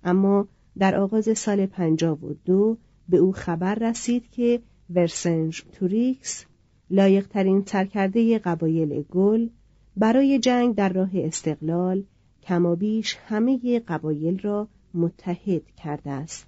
اما 0.04 0.48
در 0.78 0.96
آغاز 0.96 1.38
سال 1.38 1.66
پنجاب 1.66 2.24
و 2.24 2.34
دو 2.46 2.78
به 3.10 3.18
او 3.18 3.32
خبر 3.32 3.76
رسید 3.76 4.30
که 4.32 4.60
ورسنج 4.90 5.64
توریکس 5.72 6.46
لایقترین 6.90 7.64
سرکرده 7.66 8.40
قبایل 8.40 9.02
گل 9.02 9.50
برای 9.98 10.40
جنگ 10.40 10.76
در 10.76 10.94
راه 10.94 11.10
استقلال 11.14 12.04
کمابیش 12.44 13.18
همه 13.28 13.80
قبایل 13.80 14.40
را 14.40 14.68
متحد 14.94 15.72
کرده 15.72 16.12
است. 16.12 16.48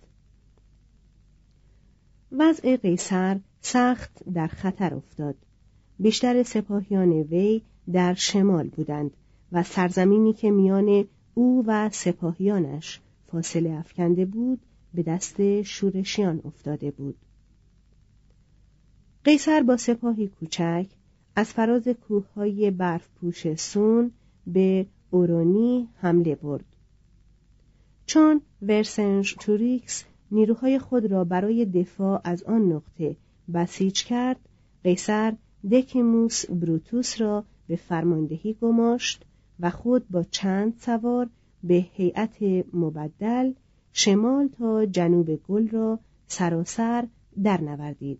وضع 2.31 2.77
قیصر 2.77 3.39
سخت 3.61 4.23
در 4.33 4.47
خطر 4.47 4.93
افتاد. 4.93 5.35
بیشتر 5.99 6.43
سپاهیان 6.43 7.11
وی 7.11 7.61
در 7.93 8.13
شمال 8.13 8.67
بودند 8.67 9.11
و 9.51 9.63
سرزمینی 9.63 10.33
که 10.33 10.51
میان 10.51 11.07
او 11.33 11.63
و 11.67 11.89
سپاهیانش 11.89 12.99
فاصله 13.27 13.71
افکنده 13.71 14.25
بود 14.25 14.59
به 14.93 15.03
دست 15.03 15.61
شورشیان 15.61 16.41
افتاده 16.45 16.91
بود. 16.91 17.15
قیصر 19.23 19.63
با 19.63 19.77
سپاهی 19.77 20.27
کوچک 20.27 20.87
از 21.35 21.49
فراز 21.53 21.87
کوههای 21.87 22.71
برف 22.71 23.07
پوش 23.15 23.53
سون 23.53 24.11
به 24.47 24.85
اورونی 25.11 25.89
حمله 25.95 26.35
برد. 26.35 26.72
چون 28.05 28.41
ورسنج 28.61 29.35
توریکس 29.39 30.03
نیروهای 30.31 30.79
خود 30.79 31.05
را 31.05 31.23
برای 31.23 31.65
دفاع 31.65 32.21
از 32.23 32.43
آن 32.43 32.71
نقطه 32.71 33.15
بسیج 33.53 34.03
کرد 34.03 34.39
قیصر 34.83 35.33
دکیموس 35.71 36.45
بروتوس 36.45 37.21
را 37.21 37.43
به 37.67 37.75
فرماندهی 37.75 38.53
گماشت 38.53 39.25
و 39.59 39.69
خود 39.69 40.09
با 40.09 40.23
چند 40.23 40.73
سوار 40.79 41.29
به 41.63 41.85
هیئت 41.93 42.65
مبدل 42.73 43.53
شمال 43.93 44.47
تا 44.47 44.85
جنوب 44.85 45.35
گل 45.35 45.69
را 45.69 45.99
سراسر 46.27 47.07
درنوردید. 47.43 48.19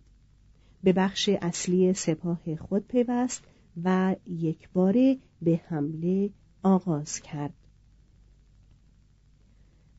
به 0.84 0.92
بخش 0.92 1.28
اصلی 1.28 1.92
سپاه 1.92 2.56
خود 2.56 2.86
پیوست 2.88 3.44
و 3.84 4.16
یک 4.26 4.68
باره 4.72 5.16
به 5.42 5.60
حمله 5.68 6.30
آغاز 6.62 7.20
کرد. 7.20 7.54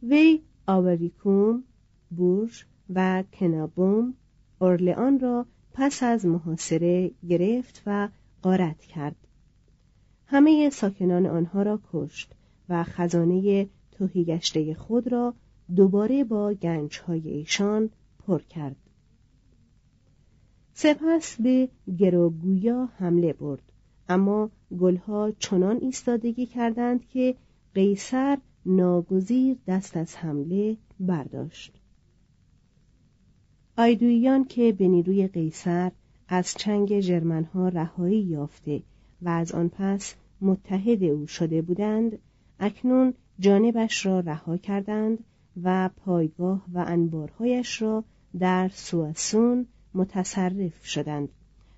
وی 0.09 0.41
آوریکوم 0.67 1.63
بورژ 2.11 2.63
و 2.93 3.23
کنابوم 3.33 4.13
اورلئان 4.59 5.19
را 5.19 5.45
پس 5.73 6.03
از 6.03 6.25
محاصره 6.25 7.11
گرفت 7.29 7.83
و 7.85 8.09
غارت 8.43 8.79
کرد. 8.79 9.15
همه 10.27 10.69
ساکنان 10.69 11.25
آنها 11.25 11.61
را 11.61 11.79
کشت 11.93 12.33
و 12.69 12.83
خزانه 12.83 13.69
توهیگشته 13.91 14.73
خود 14.73 15.11
را 15.11 15.33
دوباره 15.75 16.23
با 16.23 16.53
گنجهای 16.53 17.29
ایشان 17.29 17.89
پر 18.27 18.39
کرد. 18.39 18.75
سپس 20.73 21.41
به 21.41 21.69
گروگویا 21.97 22.89
حمله 22.97 23.33
برد 23.33 23.71
اما 24.09 24.49
گلها 24.79 25.31
چنان 25.39 25.77
ایستادگی 25.77 26.45
کردند 26.45 27.07
که 27.07 27.35
قیصر 27.73 28.37
ناگزیر 28.65 29.58
دست 29.67 29.97
از 29.97 30.15
حمله 30.15 30.78
برداشت. 30.99 31.73
آیدویان 33.78 34.45
که 34.45 34.71
به 34.71 34.88
نیروی 34.88 35.28
قیصر 35.28 35.91
از 36.28 36.54
چنگ 36.54 36.99
جرمنها 36.99 37.69
رهایی 37.69 38.21
یافته 38.21 38.82
و 39.21 39.30
از 39.30 39.51
آن 39.51 39.69
پس 39.69 40.15
متحد 40.41 41.04
او 41.04 41.28
شده 41.28 41.62
بودند 41.62 42.19
اکنون 42.60 43.13
جانبش 43.39 44.06
را 44.06 44.19
رها 44.19 44.58
کردند 44.58 45.23
و 45.63 45.89
پایگاه 45.97 46.65
و 46.73 46.84
انبارهایش 46.88 47.82
را 47.82 48.04
در 48.39 48.69
سواسون 48.73 49.67
متصرف 49.93 50.86
شدند 50.86 51.30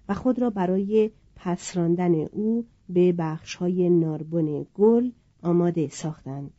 و 0.09 0.13
خود 0.13 0.39
را 0.39 0.49
برای 0.49 1.11
پسراندن 1.35 2.15
او 2.15 2.65
به 2.89 3.11
بخشهای 3.11 3.89
ناربن 3.89 4.65
گل 4.75 5.11
آماده 5.43 5.87
ساختند. 5.87 6.51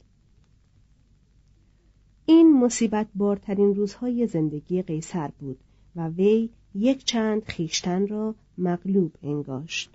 این 2.30 2.60
مصیبت 2.60 3.06
بارترین 3.14 3.74
روزهای 3.74 4.26
زندگی 4.26 4.82
قیصر 4.82 5.30
بود 5.40 5.58
و 5.96 6.08
وی 6.08 6.50
یک 6.74 7.04
چند 7.04 7.44
خیشتن 7.44 8.06
را 8.06 8.34
مغلوب 8.58 9.12
انگاشت. 9.22 9.90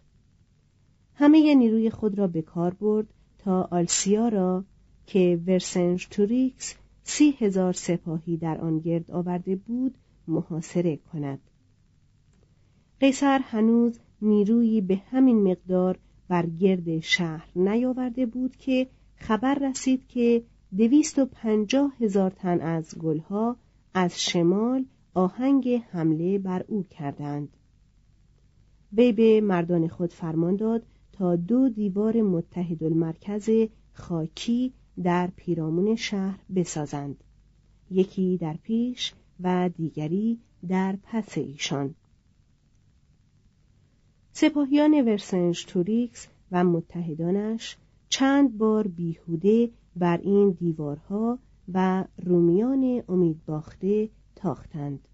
همه 1.16 1.56
نیروی 1.56 1.90
خود 1.90 2.20
را 2.20 2.28
به 2.28 2.42
کار 2.42 2.74
برد 2.74 3.08
تا 3.38 3.68
آلسیا 3.72 4.28
را 4.28 4.64
که 5.06 5.40
ورسنجتوریکس 5.48 6.76
سی 7.04 7.36
هزار 7.40 7.74
سپاهی 7.74 8.38
در 8.38 8.58
آن 8.62 8.80
گرد 8.80 9.12
آورده 9.12 9.56
بود 9.56 9.96
محاصره 10.28 10.98
کند. 10.98 11.40
قیصر 13.00 13.40
هنوز 13.40 14.00
نیرویی 14.22 14.82
به 14.82 14.96
همین 14.96 15.52
مقدار 15.52 16.00
بر 16.28 16.46
گرد 16.46 17.00
شهر 17.00 17.50
نیاورده 17.56 18.26
بود 18.26 18.56
که 18.56 18.88
خبر 19.16 19.56
رسید 19.56 20.08
که 20.08 20.44
دویست 20.78 21.20
و 21.20 21.26
پنجاه 21.26 21.94
هزار 22.00 22.30
تن 22.30 22.62
از 22.62 22.98
گلها 23.00 23.56
از 23.94 24.22
شمال 24.22 24.86
آهنگ 25.14 25.84
حمله 25.92 26.40
بر 26.40 26.66
او 26.68 26.84
کردند. 26.84 27.50
وی 28.94 29.12
به 29.12 29.42
مردان 29.42 29.88
خود 29.88 30.14
فرمان 30.14 30.56
داد 30.56 30.84
تا 31.12 31.36
دو 31.36 31.70
دیوار 31.70 32.22
متحد 32.22 32.84
المرکز 32.84 33.50
خاکی 33.94 34.74
در 35.04 35.30
پیرامون 35.36 35.96
شهر 35.96 36.40
بسازند 36.56 37.24
یکی 37.92 38.38
در 38.38 38.58
پیش 38.64 39.14
و 39.44 39.70
دیگری 39.70 40.40
در 40.68 40.98
پس 41.04 41.38
ایشان. 41.38 41.96
سپاهیان 44.32 45.02
ورسنجتوریکس 45.02 46.28
و 46.52 46.64
متحدانش 46.64 47.78
چند 48.10 48.58
بار 48.58 48.88
بیهوده 48.88 49.70
بر 49.96 50.18
این 50.18 50.50
دیوارها 50.50 51.40
و 51.74 52.04
رومیان 52.26 53.04
امید 53.10 53.46
باخته 53.46 54.10
تاختند. 54.36 55.08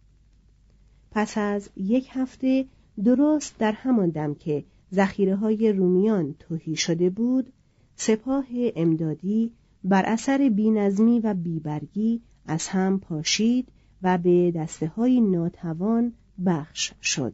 پس 1.12 1.38
از 1.38 1.70
یک 1.78 2.08
هفته 2.12 2.66
درست 3.04 3.58
در 3.58 3.72
همان 3.72 4.10
دم 4.10 4.34
که 4.34 4.64
ذخیره 4.94 5.36
های 5.36 5.72
رومیان 5.72 6.36
توهی 6.40 6.76
شده 6.76 7.10
بود 7.10 7.54
سپاه 7.96 8.46
امدادی 8.52 9.52
بر 9.84 10.04
اثر 10.06 10.50
بینظمی 10.50 11.20
و 11.20 11.34
بیبرگی 11.34 12.22
از 12.46 12.68
هم 12.68 13.00
پاشید 13.00 13.68
و 14.04 14.18
به 14.18 14.52
دسته 14.52 14.88
های 14.88 15.22
ناتوان 15.22 16.14
بخش 16.46 16.94
شد. 17.02 17.34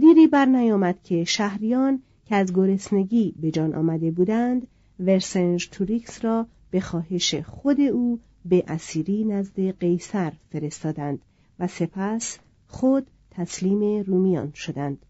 دیری 0.00 0.26
بر 0.26 0.44
نیامد 0.44 1.02
که 1.02 1.24
شهریان 1.24 2.02
که 2.24 2.36
از 2.36 2.52
گرسنگی 2.52 3.34
به 3.40 3.50
جان 3.50 3.74
آمده 3.74 4.10
بودند 4.10 4.66
ورسنج 5.00 5.68
توریکس 5.70 6.24
را 6.24 6.46
به 6.70 6.80
خواهش 6.80 7.34
خود 7.34 7.80
او 7.80 8.20
به 8.44 8.64
اسیری 8.68 9.24
نزد 9.24 9.78
قیصر 9.78 10.32
فرستادند 10.50 11.18
و 11.58 11.66
سپس 11.66 12.38
خود 12.66 13.10
تسلیم 13.30 14.02
رومیان 14.02 14.52
شدند 14.52 15.06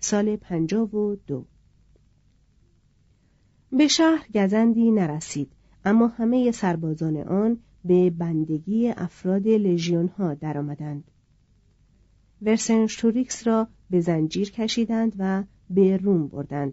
سال 0.00 0.36
پنجاب 0.36 0.94
و 0.94 1.16
دو 1.26 1.44
به 3.72 3.88
شهر 3.88 4.26
گزندی 4.34 4.90
نرسید 4.90 5.52
اما 5.84 6.06
همه 6.08 6.50
سربازان 6.50 7.16
آن 7.16 7.58
به 7.84 8.10
بندگی 8.10 8.88
افراد 8.88 9.48
لژیون 9.48 10.08
ها 10.08 10.34
درآمدند. 10.34 11.04
ورسنشتوریکس 12.42 13.46
را 13.46 13.68
به 13.90 14.00
زنجیر 14.00 14.50
کشیدند 14.50 15.12
و 15.18 15.44
به 15.70 15.96
روم 15.96 16.28
بردند 16.28 16.72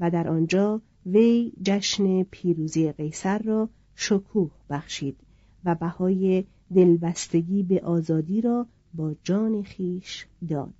و 0.00 0.10
در 0.10 0.28
آنجا 0.28 0.82
وی 1.06 1.52
جشن 1.62 2.22
پیروزی 2.22 2.92
قیصر 2.92 3.38
را 3.38 3.68
شکوه 3.94 4.50
بخشید 4.70 5.16
و 5.64 5.74
بهای 5.74 6.44
دلبستگی 6.74 7.62
به 7.62 7.80
آزادی 7.80 8.40
را 8.40 8.66
با 8.94 9.14
جان 9.24 9.62
خیش 9.62 10.26
داد. 10.48 10.74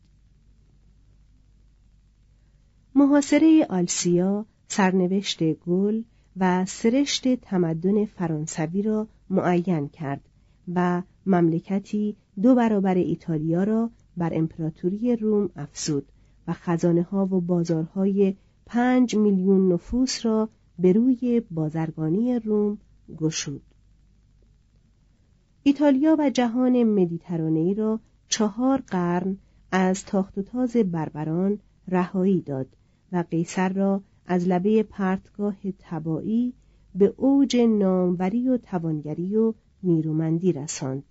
محاصره 2.94 3.66
آلسیا 3.70 4.46
سرنوشت 4.68 5.52
گل 5.52 6.02
و 6.36 6.64
سرشت 6.66 7.34
تمدن 7.34 8.04
فرانسوی 8.04 8.82
را 8.82 9.08
معین 9.30 9.88
کرد 9.88 10.20
و 10.74 11.02
مملکتی 11.26 12.16
دو 12.42 12.54
برابر 12.54 12.94
ایتالیا 12.94 13.64
را 13.64 13.90
بر 14.16 14.30
امپراتوری 14.34 15.16
روم 15.16 15.50
افزود 15.56 16.06
و 16.48 16.52
خزانه 16.52 17.02
ها 17.02 17.24
و 17.26 17.40
بازارهای 17.40 18.36
پنج 18.72 19.16
میلیون 19.16 19.72
نفوس 19.72 20.26
را 20.26 20.48
به 20.78 20.92
روی 20.92 21.42
بازرگانی 21.50 22.38
روم 22.38 22.78
گشود. 23.16 23.62
ایتالیا 25.62 26.16
و 26.18 26.30
جهان 26.30 26.84
مدیترانه‌ای 26.84 27.74
را 27.74 28.00
چهار 28.28 28.82
قرن 28.86 29.36
از 29.72 30.04
تاخت 30.04 30.38
و 30.38 30.42
تاز 30.42 30.76
بربران 30.76 31.58
رهایی 31.88 32.40
داد 32.40 32.66
و 33.12 33.24
قیصر 33.30 33.68
را 33.68 34.02
از 34.26 34.48
لبه 34.48 34.82
پرتگاه 34.82 35.56
تبایی 35.78 36.54
به 36.94 37.14
اوج 37.16 37.56
ناموری 37.56 38.48
و 38.48 38.56
توانگری 38.56 39.36
و 39.36 39.54
نیرومندی 39.82 40.52
رساند. 40.52 41.04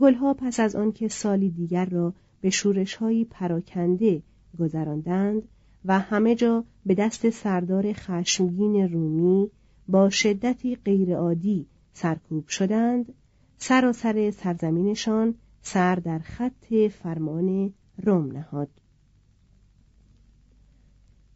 گلها 0.00 0.34
پس 0.34 0.60
از 0.60 0.76
آنکه 0.76 1.08
سالی 1.08 1.50
دیگر 1.50 1.86
را 1.86 2.14
به 2.40 2.50
شورشهایی 2.50 3.24
پراکنده 3.24 4.22
گذراندند 4.58 5.42
و 5.84 5.98
همه 5.98 6.34
جا 6.34 6.64
به 6.86 6.94
دست 6.94 7.30
سردار 7.30 7.92
خشمگین 7.92 8.92
رومی 8.92 9.50
با 9.88 10.10
شدتی 10.10 10.76
غیرعادی 10.76 11.66
سرکوب 11.92 12.48
شدند. 12.48 13.12
سراسر 13.58 14.30
سرزمینشان 14.30 15.34
سر 15.62 15.94
در 15.94 16.18
خط 16.18 16.74
فرمان 17.02 17.72
روم 18.02 18.32
نهاد. 18.32 18.68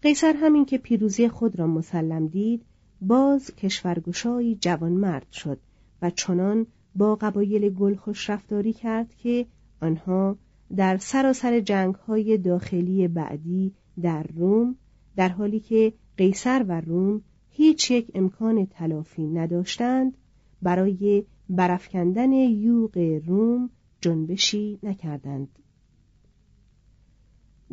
قیصر 0.02 0.34
همین 0.36 0.64
که 0.64 0.78
پیروزی 0.78 1.28
خود 1.28 1.58
را 1.58 1.66
مسلم 1.66 2.26
دید 2.26 2.62
باز 3.00 3.56
کشورگشایی 3.56 4.58
جوانمرد 4.60 5.30
شد 5.30 5.58
و 6.02 6.10
چنان 6.10 6.66
با 6.94 7.16
قبایل 7.16 7.68
گل 7.68 7.94
خوش 7.94 8.30
رفتاری 8.30 8.72
کرد 8.72 9.14
که 9.14 9.46
آنها 9.80 10.36
در 10.76 10.96
سراسر 10.96 11.60
جنگ 11.60 11.94
های 11.94 12.38
داخلی 12.38 13.08
بعدی 13.08 13.74
در 14.02 14.22
روم 14.22 14.76
در 15.16 15.28
حالی 15.28 15.60
که 15.60 15.92
قیصر 16.16 16.64
و 16.68 16.80
روم 16.80 17.22
هیچ 17.50 17.90
یک 17.90 18.10
امکان 18.14 18.66
تلافی 18.66 19.26
نداشتند 19.26 20.16
برای 20.62 21.24
برافکندن 21.48 22.32
یوغ 22.32 23.20
روم 23.26 23.70
جنبشی 24.00 24.78
نکردند. 24.82 25.48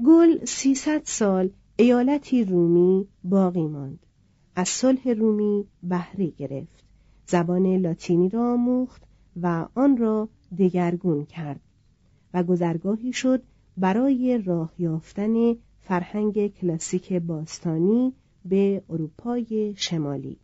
گل 0.06 0.46
سیصد 0.46 1.02
سال 1.04 1.50
ایالتی 1.78 2.44
رومی 2.44 3.08
باقی 3.24 3.68
ماند. 3.68 4.06
از 4.56 4.70
صلح 4.70 5.10
رومی 5.10 5.66
بهره 5.84 6.28
گرفت. 6.28 6.84
زبان 7.28 7.76
لاتینی 7.76 8.30
را 8.30 8.54
آموخت 8.54 9.04
و 9.42 9.68
آن 9.76 9.98
را 9.98 10.30
دگرگون 10.58 11.26
کرد. 11.26 11.60
و 12.34 12.44
گذرگاهی 12.44 13.14
شد 13.14 13.44
برای 13.78 14.42
راه 14.46 14.74
یافتن 14.80 15.56
فرهنگ 15.80 16.48
کلاسیک 16.48 17.14
باستانی 17.14 18.14
به 18.46 18.84
اروپای 18.90 19.74
شمالی. 19.78 20.38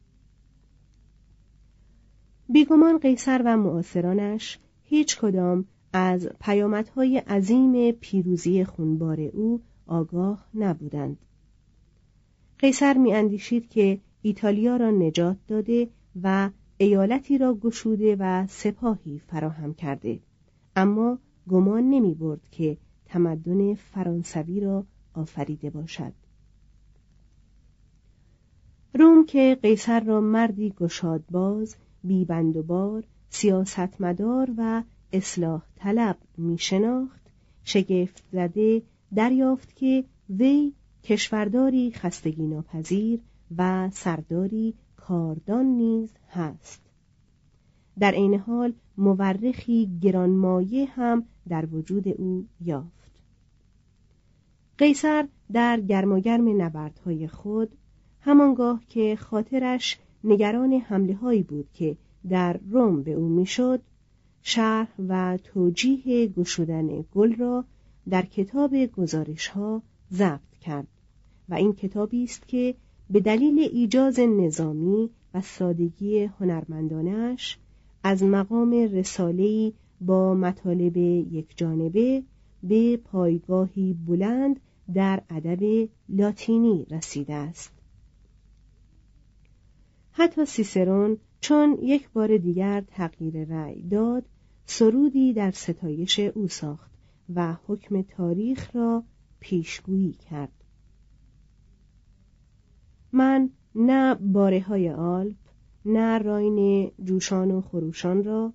بیگمان 2.49 2.97
قیصر 2.97 3.41
و 3.45 3.57
معاصرانش 3.57 4.59
هیچ 4.83 5.19
کدام 5.19 5.65
از 5.93 6.29
پیامدهای 6.39 7.17
عظیم 7.17 7.91
پیروزی 7.91 8.63
خونبار 8.63 9.21
او 9.21 9.61
آگاه 9.87 10.47
نبودند. 10.53 11.17
قیصر 12.59 12.97
میاندیشید 12.97 13.69
که 13.69 13.99
ایتالیا 14.21 14.77
را 14.77 14.91
نجات 14.91 15.37
داده 15.47 15.89
و 16.23 16.49
ایالتی 16.77 17.37
را 17.37 17.53
گشوده 17.53 18.15
و 18.19 18.47
سپاهی 18.47 19.19
فراهم 19.19 19.73
کرده. 19.73 20.19
اما 20.75 21.19
گمان 21.49 21.89
نمی 21.89 22.13
برد 22.13 22.49
که 22.51 22.77
تمدن 23.05 23.73
فرانسوی 23.73 24.59
را 24.59 24.85
آفریده 25.13 25.69
باشد. 25.69 26.13
روم 28.93 29.25
که 29.25 29.57
قیصر 29.61 29.99
را 29.99 30.21
مردی 30.21 30.69
گشادباز 30.69 31.75
بیبند 32.03 32.57
و 32.57 32.63
بار 32.63 33.03
سیاستمدار 33.29 34.51
و 34.57 34.83
اصلاح 35.13 35.61
طلب 35.75 36.17
می 36.37 36.57
شناخت 36.57 37.21
شگفت 37.63 38.23
زده 38.31 38.81
دریافت 39.15 39.75
که 39.75 40.03
وی 40.29 40.73
کشورداری 41.03 41.91
خستگی 41.91 42.47
ناپذیر 42.47 43.19
و 43.57 43.89
سرداری 43.93 44.73
کاردان 44.95 45.65
نیز 45.65 46.09
هست. 46.29 46.86
در 47.99 48.11
عین 48.11 48.39
حال 48.39 48.73
مورخی 48.97 49.99
گرانمایه 50.01 50.85
هم 50.85 51.23
در 51.49 51.65
وجود 51.65 52.07
او 52.07 52.45
یافت. 52.61 53.11
قیصر 54.77 55.27
در 55.53 55.79
گرماگرم 55.79 56.61
نبردهای 56.61 57.27
خود 57.27 57.69
همانگاه 58.21 58.81
که 58.89 59.15
خاطرش 59.15 59.97
نگران 60.23 60.73
حمله 60.73 61.15
هایی 61.15 61.43
بود 61.43 61.67
که 61.73 61.97
در 62.29 62.59
روم 62.69 63.03
به 63.03 63.11
او 63.11 63.29
می‌شد 63.29 63.81
شرح 64.41 64.87
و 65.07 65.37
توجیه 65.43 66.27
گشودن 66.27 67.05
گل 67.15 67.35
را 67.35 67.65
در 68.09 68.21
کتاب 68.21 68.85
گزارش 68.85 69.47
ها 69.47 69.81
ضبط 70.13 70.57
کرد 70.61 70.87
و 71.49 71.53
این 71.53 71.73
کتابی 71.73 72.23
است 72.23 72.47
که 72.47 72.75
به 73.09 73.19
دلیل 73.19 73.59
ایجاز 73.59 74.19
نظامی 74.19 75.09
و 75.33 75.41
سادگی 75.41 76.23
هنرمندانش 76.23 77.57
از 78.07 78.23
مقام 78.23 78.73
رساله‌ای 78.73 79.73
با 80.01 80.33
مطالب 80.33 80.97
یک 80.97 81.57
جانبه 81.57 82.23
به 82.63 82.97
پایگاهی 82.97 83.93
بلند 83.93 84.59
در 84.93 85.21
ادب 85.29 85.89
لاتینی 86.09 86.85
رسیده 86.91 87.33
است. 87.33 87.71
حتی 90.11 90.45
سیسرون 90.45 91.17
چون 91.41 91.77
یک 91.81 92.09
بار 92.09 92.37
دیگر 92.37 92.83
تغییر 92.87 93.45
رأی 93.45 93.81
داد 93.81 94.25
سرودی 94.65 95.33
در 95.33 95.51
ستایش 95.51 96.19
او 96.19 96.47
ساخت 96.47 96.91
و 97.35 97.55
حکم 97.67 98.01
تاریخ 98.01 98.75
را 98.75 99.03
پیشگویی 99.39 100.13
کرد. 100.13 100.63
من 103.11 103.49
نه 103.75 104.15
باره 104.15 104.59
های 104.59 104.89
آلپ 104.89 105.46
نه 105.87 106.17
راین 106.17 106.91
جوشان 107.03 107.51
و 107.51 107.61
خروشان 107.61 108.23
را 108.23 108.53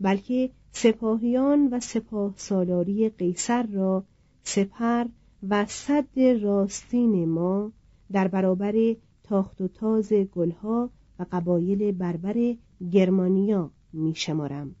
بلکه 0.00 0.50
سپاهیان 0.72 1.68
و 1.72 1.80
سپاه 1.80 2.34
سالاری 2.36 3.08
قیصر 3.08 3.66
را 3.66 4.04
سپر 4.42 5.06
و 5.48 5.66
صد 5.66 6.20
راستین 6.20 7.28
ما 7.28 7.72
در 8.12 8.28
برابر 8.28 8.96
تاخت 9.22 9.60
و 9.60 9.68
تاز 9.68 10.12
گلها 10.12 10.90
و 11.18 11.26
قبایل 11.32 11.92
بربر 11.92 12.56
گرمانیا 12.92 13.70
می 13.92 14.14
شمارم. 14.14 14.74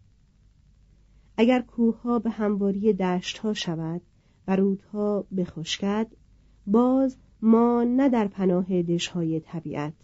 اگر 1.36 1.60
کوهها 1.60 2.18
به 2.18 2.30
همواری 2.30 2.92
دشتها 2.92 3.54
شود 3.54 4.00
و 4.48 4.56
رودها 4.56 5.24
بخشکد 5.36 6.06
باز 6.66 7.16
ما 7.42 7.84
نه 7.84 8.08
در 8.08 8.28
پناه 8.28 8.82
دشهای 8.82 9.40
طبیعت 9.40 9.94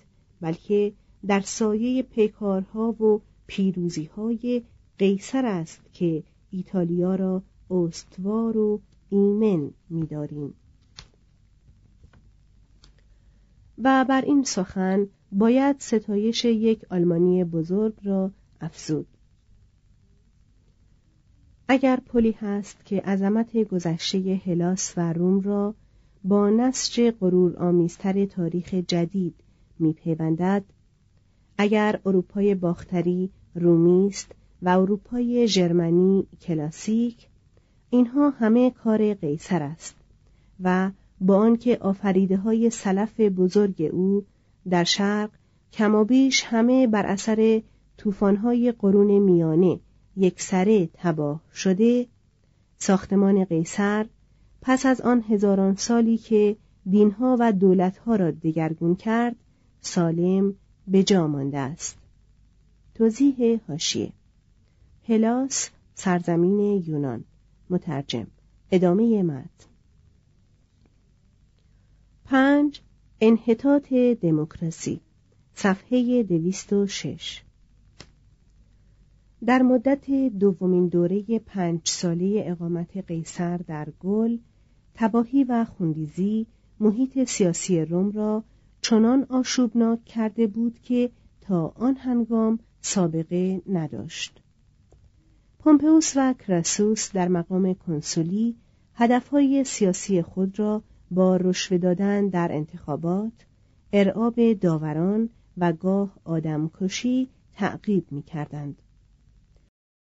بلکه 0.40 0.92
در 1.26 1.40
سایه 1.40 2.02
پیکارها 2.02 2.92
و 2.92 3.20
پیروزیهای 3.46 4.62
قیصر 4.98 5.46
است 5.46 5.80
که 5.92 6.22
ایتالیا 6.50 7.14
را 7.14 7.42
استوار 7.70 8.56
و 8.56 8.80
ایمن 9.10 9.70
می‌داریم. 9.90 10.54
و 13.78 14.04
بر 14.08 14.20
این 14.20 14.44
سخن 14.44 15.08
باید 15.32 15.76
ستایش 15.78 16.44
یک 16.44 16.84
آلمانی 16.90 17.44
بزرگ 17.44 17.94
را 18.02 18.30
افزود. 18.60 19.06
اگر 21.68 21.96
پلی 21.96 22.32
هست 22.32 22.84
که 22.84 23.00
عظمت 23.00 23.56
گذشته 23.56 24.40
هلاس 24.46 24.94
و 24.96 25.12
روم 25.12 25.40
را 25.40 25.74
با 26.24 26.50
نسج 26.50 27.10
غرور 27.10 27.56
آمیزتر 27.56 28.24
تاریخ 28.24 28.74
جدید 28.74 29.34
میپیوندد 29.78 30.64
اگر 31.58 32.00
اروپای 32.06 32.54
باختری 32.54 33.30
رومی 33.54 34.06
است 34.06 34.32
و 34.62 34.68
اروپای 34.68 35.48
ژرمنی 35.48 36.26
کلاسیک 36.40 37.26
اینها 37.90 38.30
همه 38.30 38.70
کار 38.70 39.14
قیصر 39.14 39.62
است 39.62 39.96
و 40.60 40.90
با 41.20 41.36
آنکه 41.36 41.78
آفریده 41.80 42.36
های 42.36 42.70
سلف 42.70 43.20
بزرگ 43.20 43.90
او 43.92 44.24
در 44.70 44.84
شرق 44.84 45.30
کمابیش 45.72 46.44
همه 46.44 46.86
بر 46.86 47.06
اثر 47.06 47.62
طوفان‌های 47.96 48.72
قرون 48.72 49.18
میانه 49.18 49.80
یکسره 50.16 50.88
تباه 50.94 51.40
شده 51.54 52.06
ساختمان 52.78 53.44
قیصر 53.44 54.06
پس 54.62 54.86
از 54.86 55.00
آن 55.00 55.24
هزاران 55.28 55.74
سالی 55.74 56.18
که 56.18 56.56
دینها 56.90 57.36
و 57.40 57.52
دولتها 57.52 58.16
را 58.16 58.30
دگرگون 58.30 58.94
کرد 58.96 59.36
سالم 59.80 60.54
به 60.90 61.02
جا 61.02 61.26
مانده 61.26 61.58
است. 61.58 61.98
توضیح 62.94 63.60
هاشیه 63.68 64.12
هلاس 65.08 65.70
سرزمین 65.94 66.84
یونان. 66.86 67.24
مترجم. 67.70 68.26
ادامه 68.70 69.22
متن 69.22 69.48
پنج 72.24 72.80
انحطاط 73.20 73.92
دموکراسی. 73.94 75.00
صفحه 75.54 76.22
دویست 76.22 76.72
و 76.72 76.86
شش. 76.86 77.42
در 79.46 79.62
مدت 79.62 80.10
دومین 80.38 80.88
دوره 80.88 81.38
پنج 81.38 81.80
ساله 81.84 82.42
اقامت 82.46 82.96
قیصر 82.96 83.56
در 83.56 83.88
گل 84.00 84.38
تباهی 84.94 85.44
و 85.44 85.64
خوندیزی 85.64 86.46
محیط 86.80 87.24
سیاسی 87.24 87.80
روم 87.80 88.10
را 88.10 88.44
چنان 88.88 89.26
آشوبناک 89.28 90.04
کرده 90.04 90.46
بود 90.46 90.78
که 90.82 91.10
تا 91.40 91.72
آن 91.76 91.96
هنگام 91.96 92.58
سابقه 92.80 93.62
نداشت 93.68 94.42
پومپئوس 95.58 96.12
و 96.16 96.32
کراسوس 96.32 97.12
در 97.12 97.28
مقام 97.28 97.74
کنسولی 97.74 98.56
هدفهای 98.94 99.64
سیاسی 99.64 100.22
خود 100.22 100.58
را 100.58 100.82
با 101.10 101.36
رشوه 101.36 101.78
دادن 101.78 102.28
در 102.28 102.52
انتخابات 102.52 103.32
ارعاب 103.92 104.52
داوران 104.52 105.28
و 105.56 105.72
گاه 105.72 106.18
آدمکشی 106.24 107.28
تعقیب 107.52 108.06
می 108.10 108.22
کردند. 108.22 108.82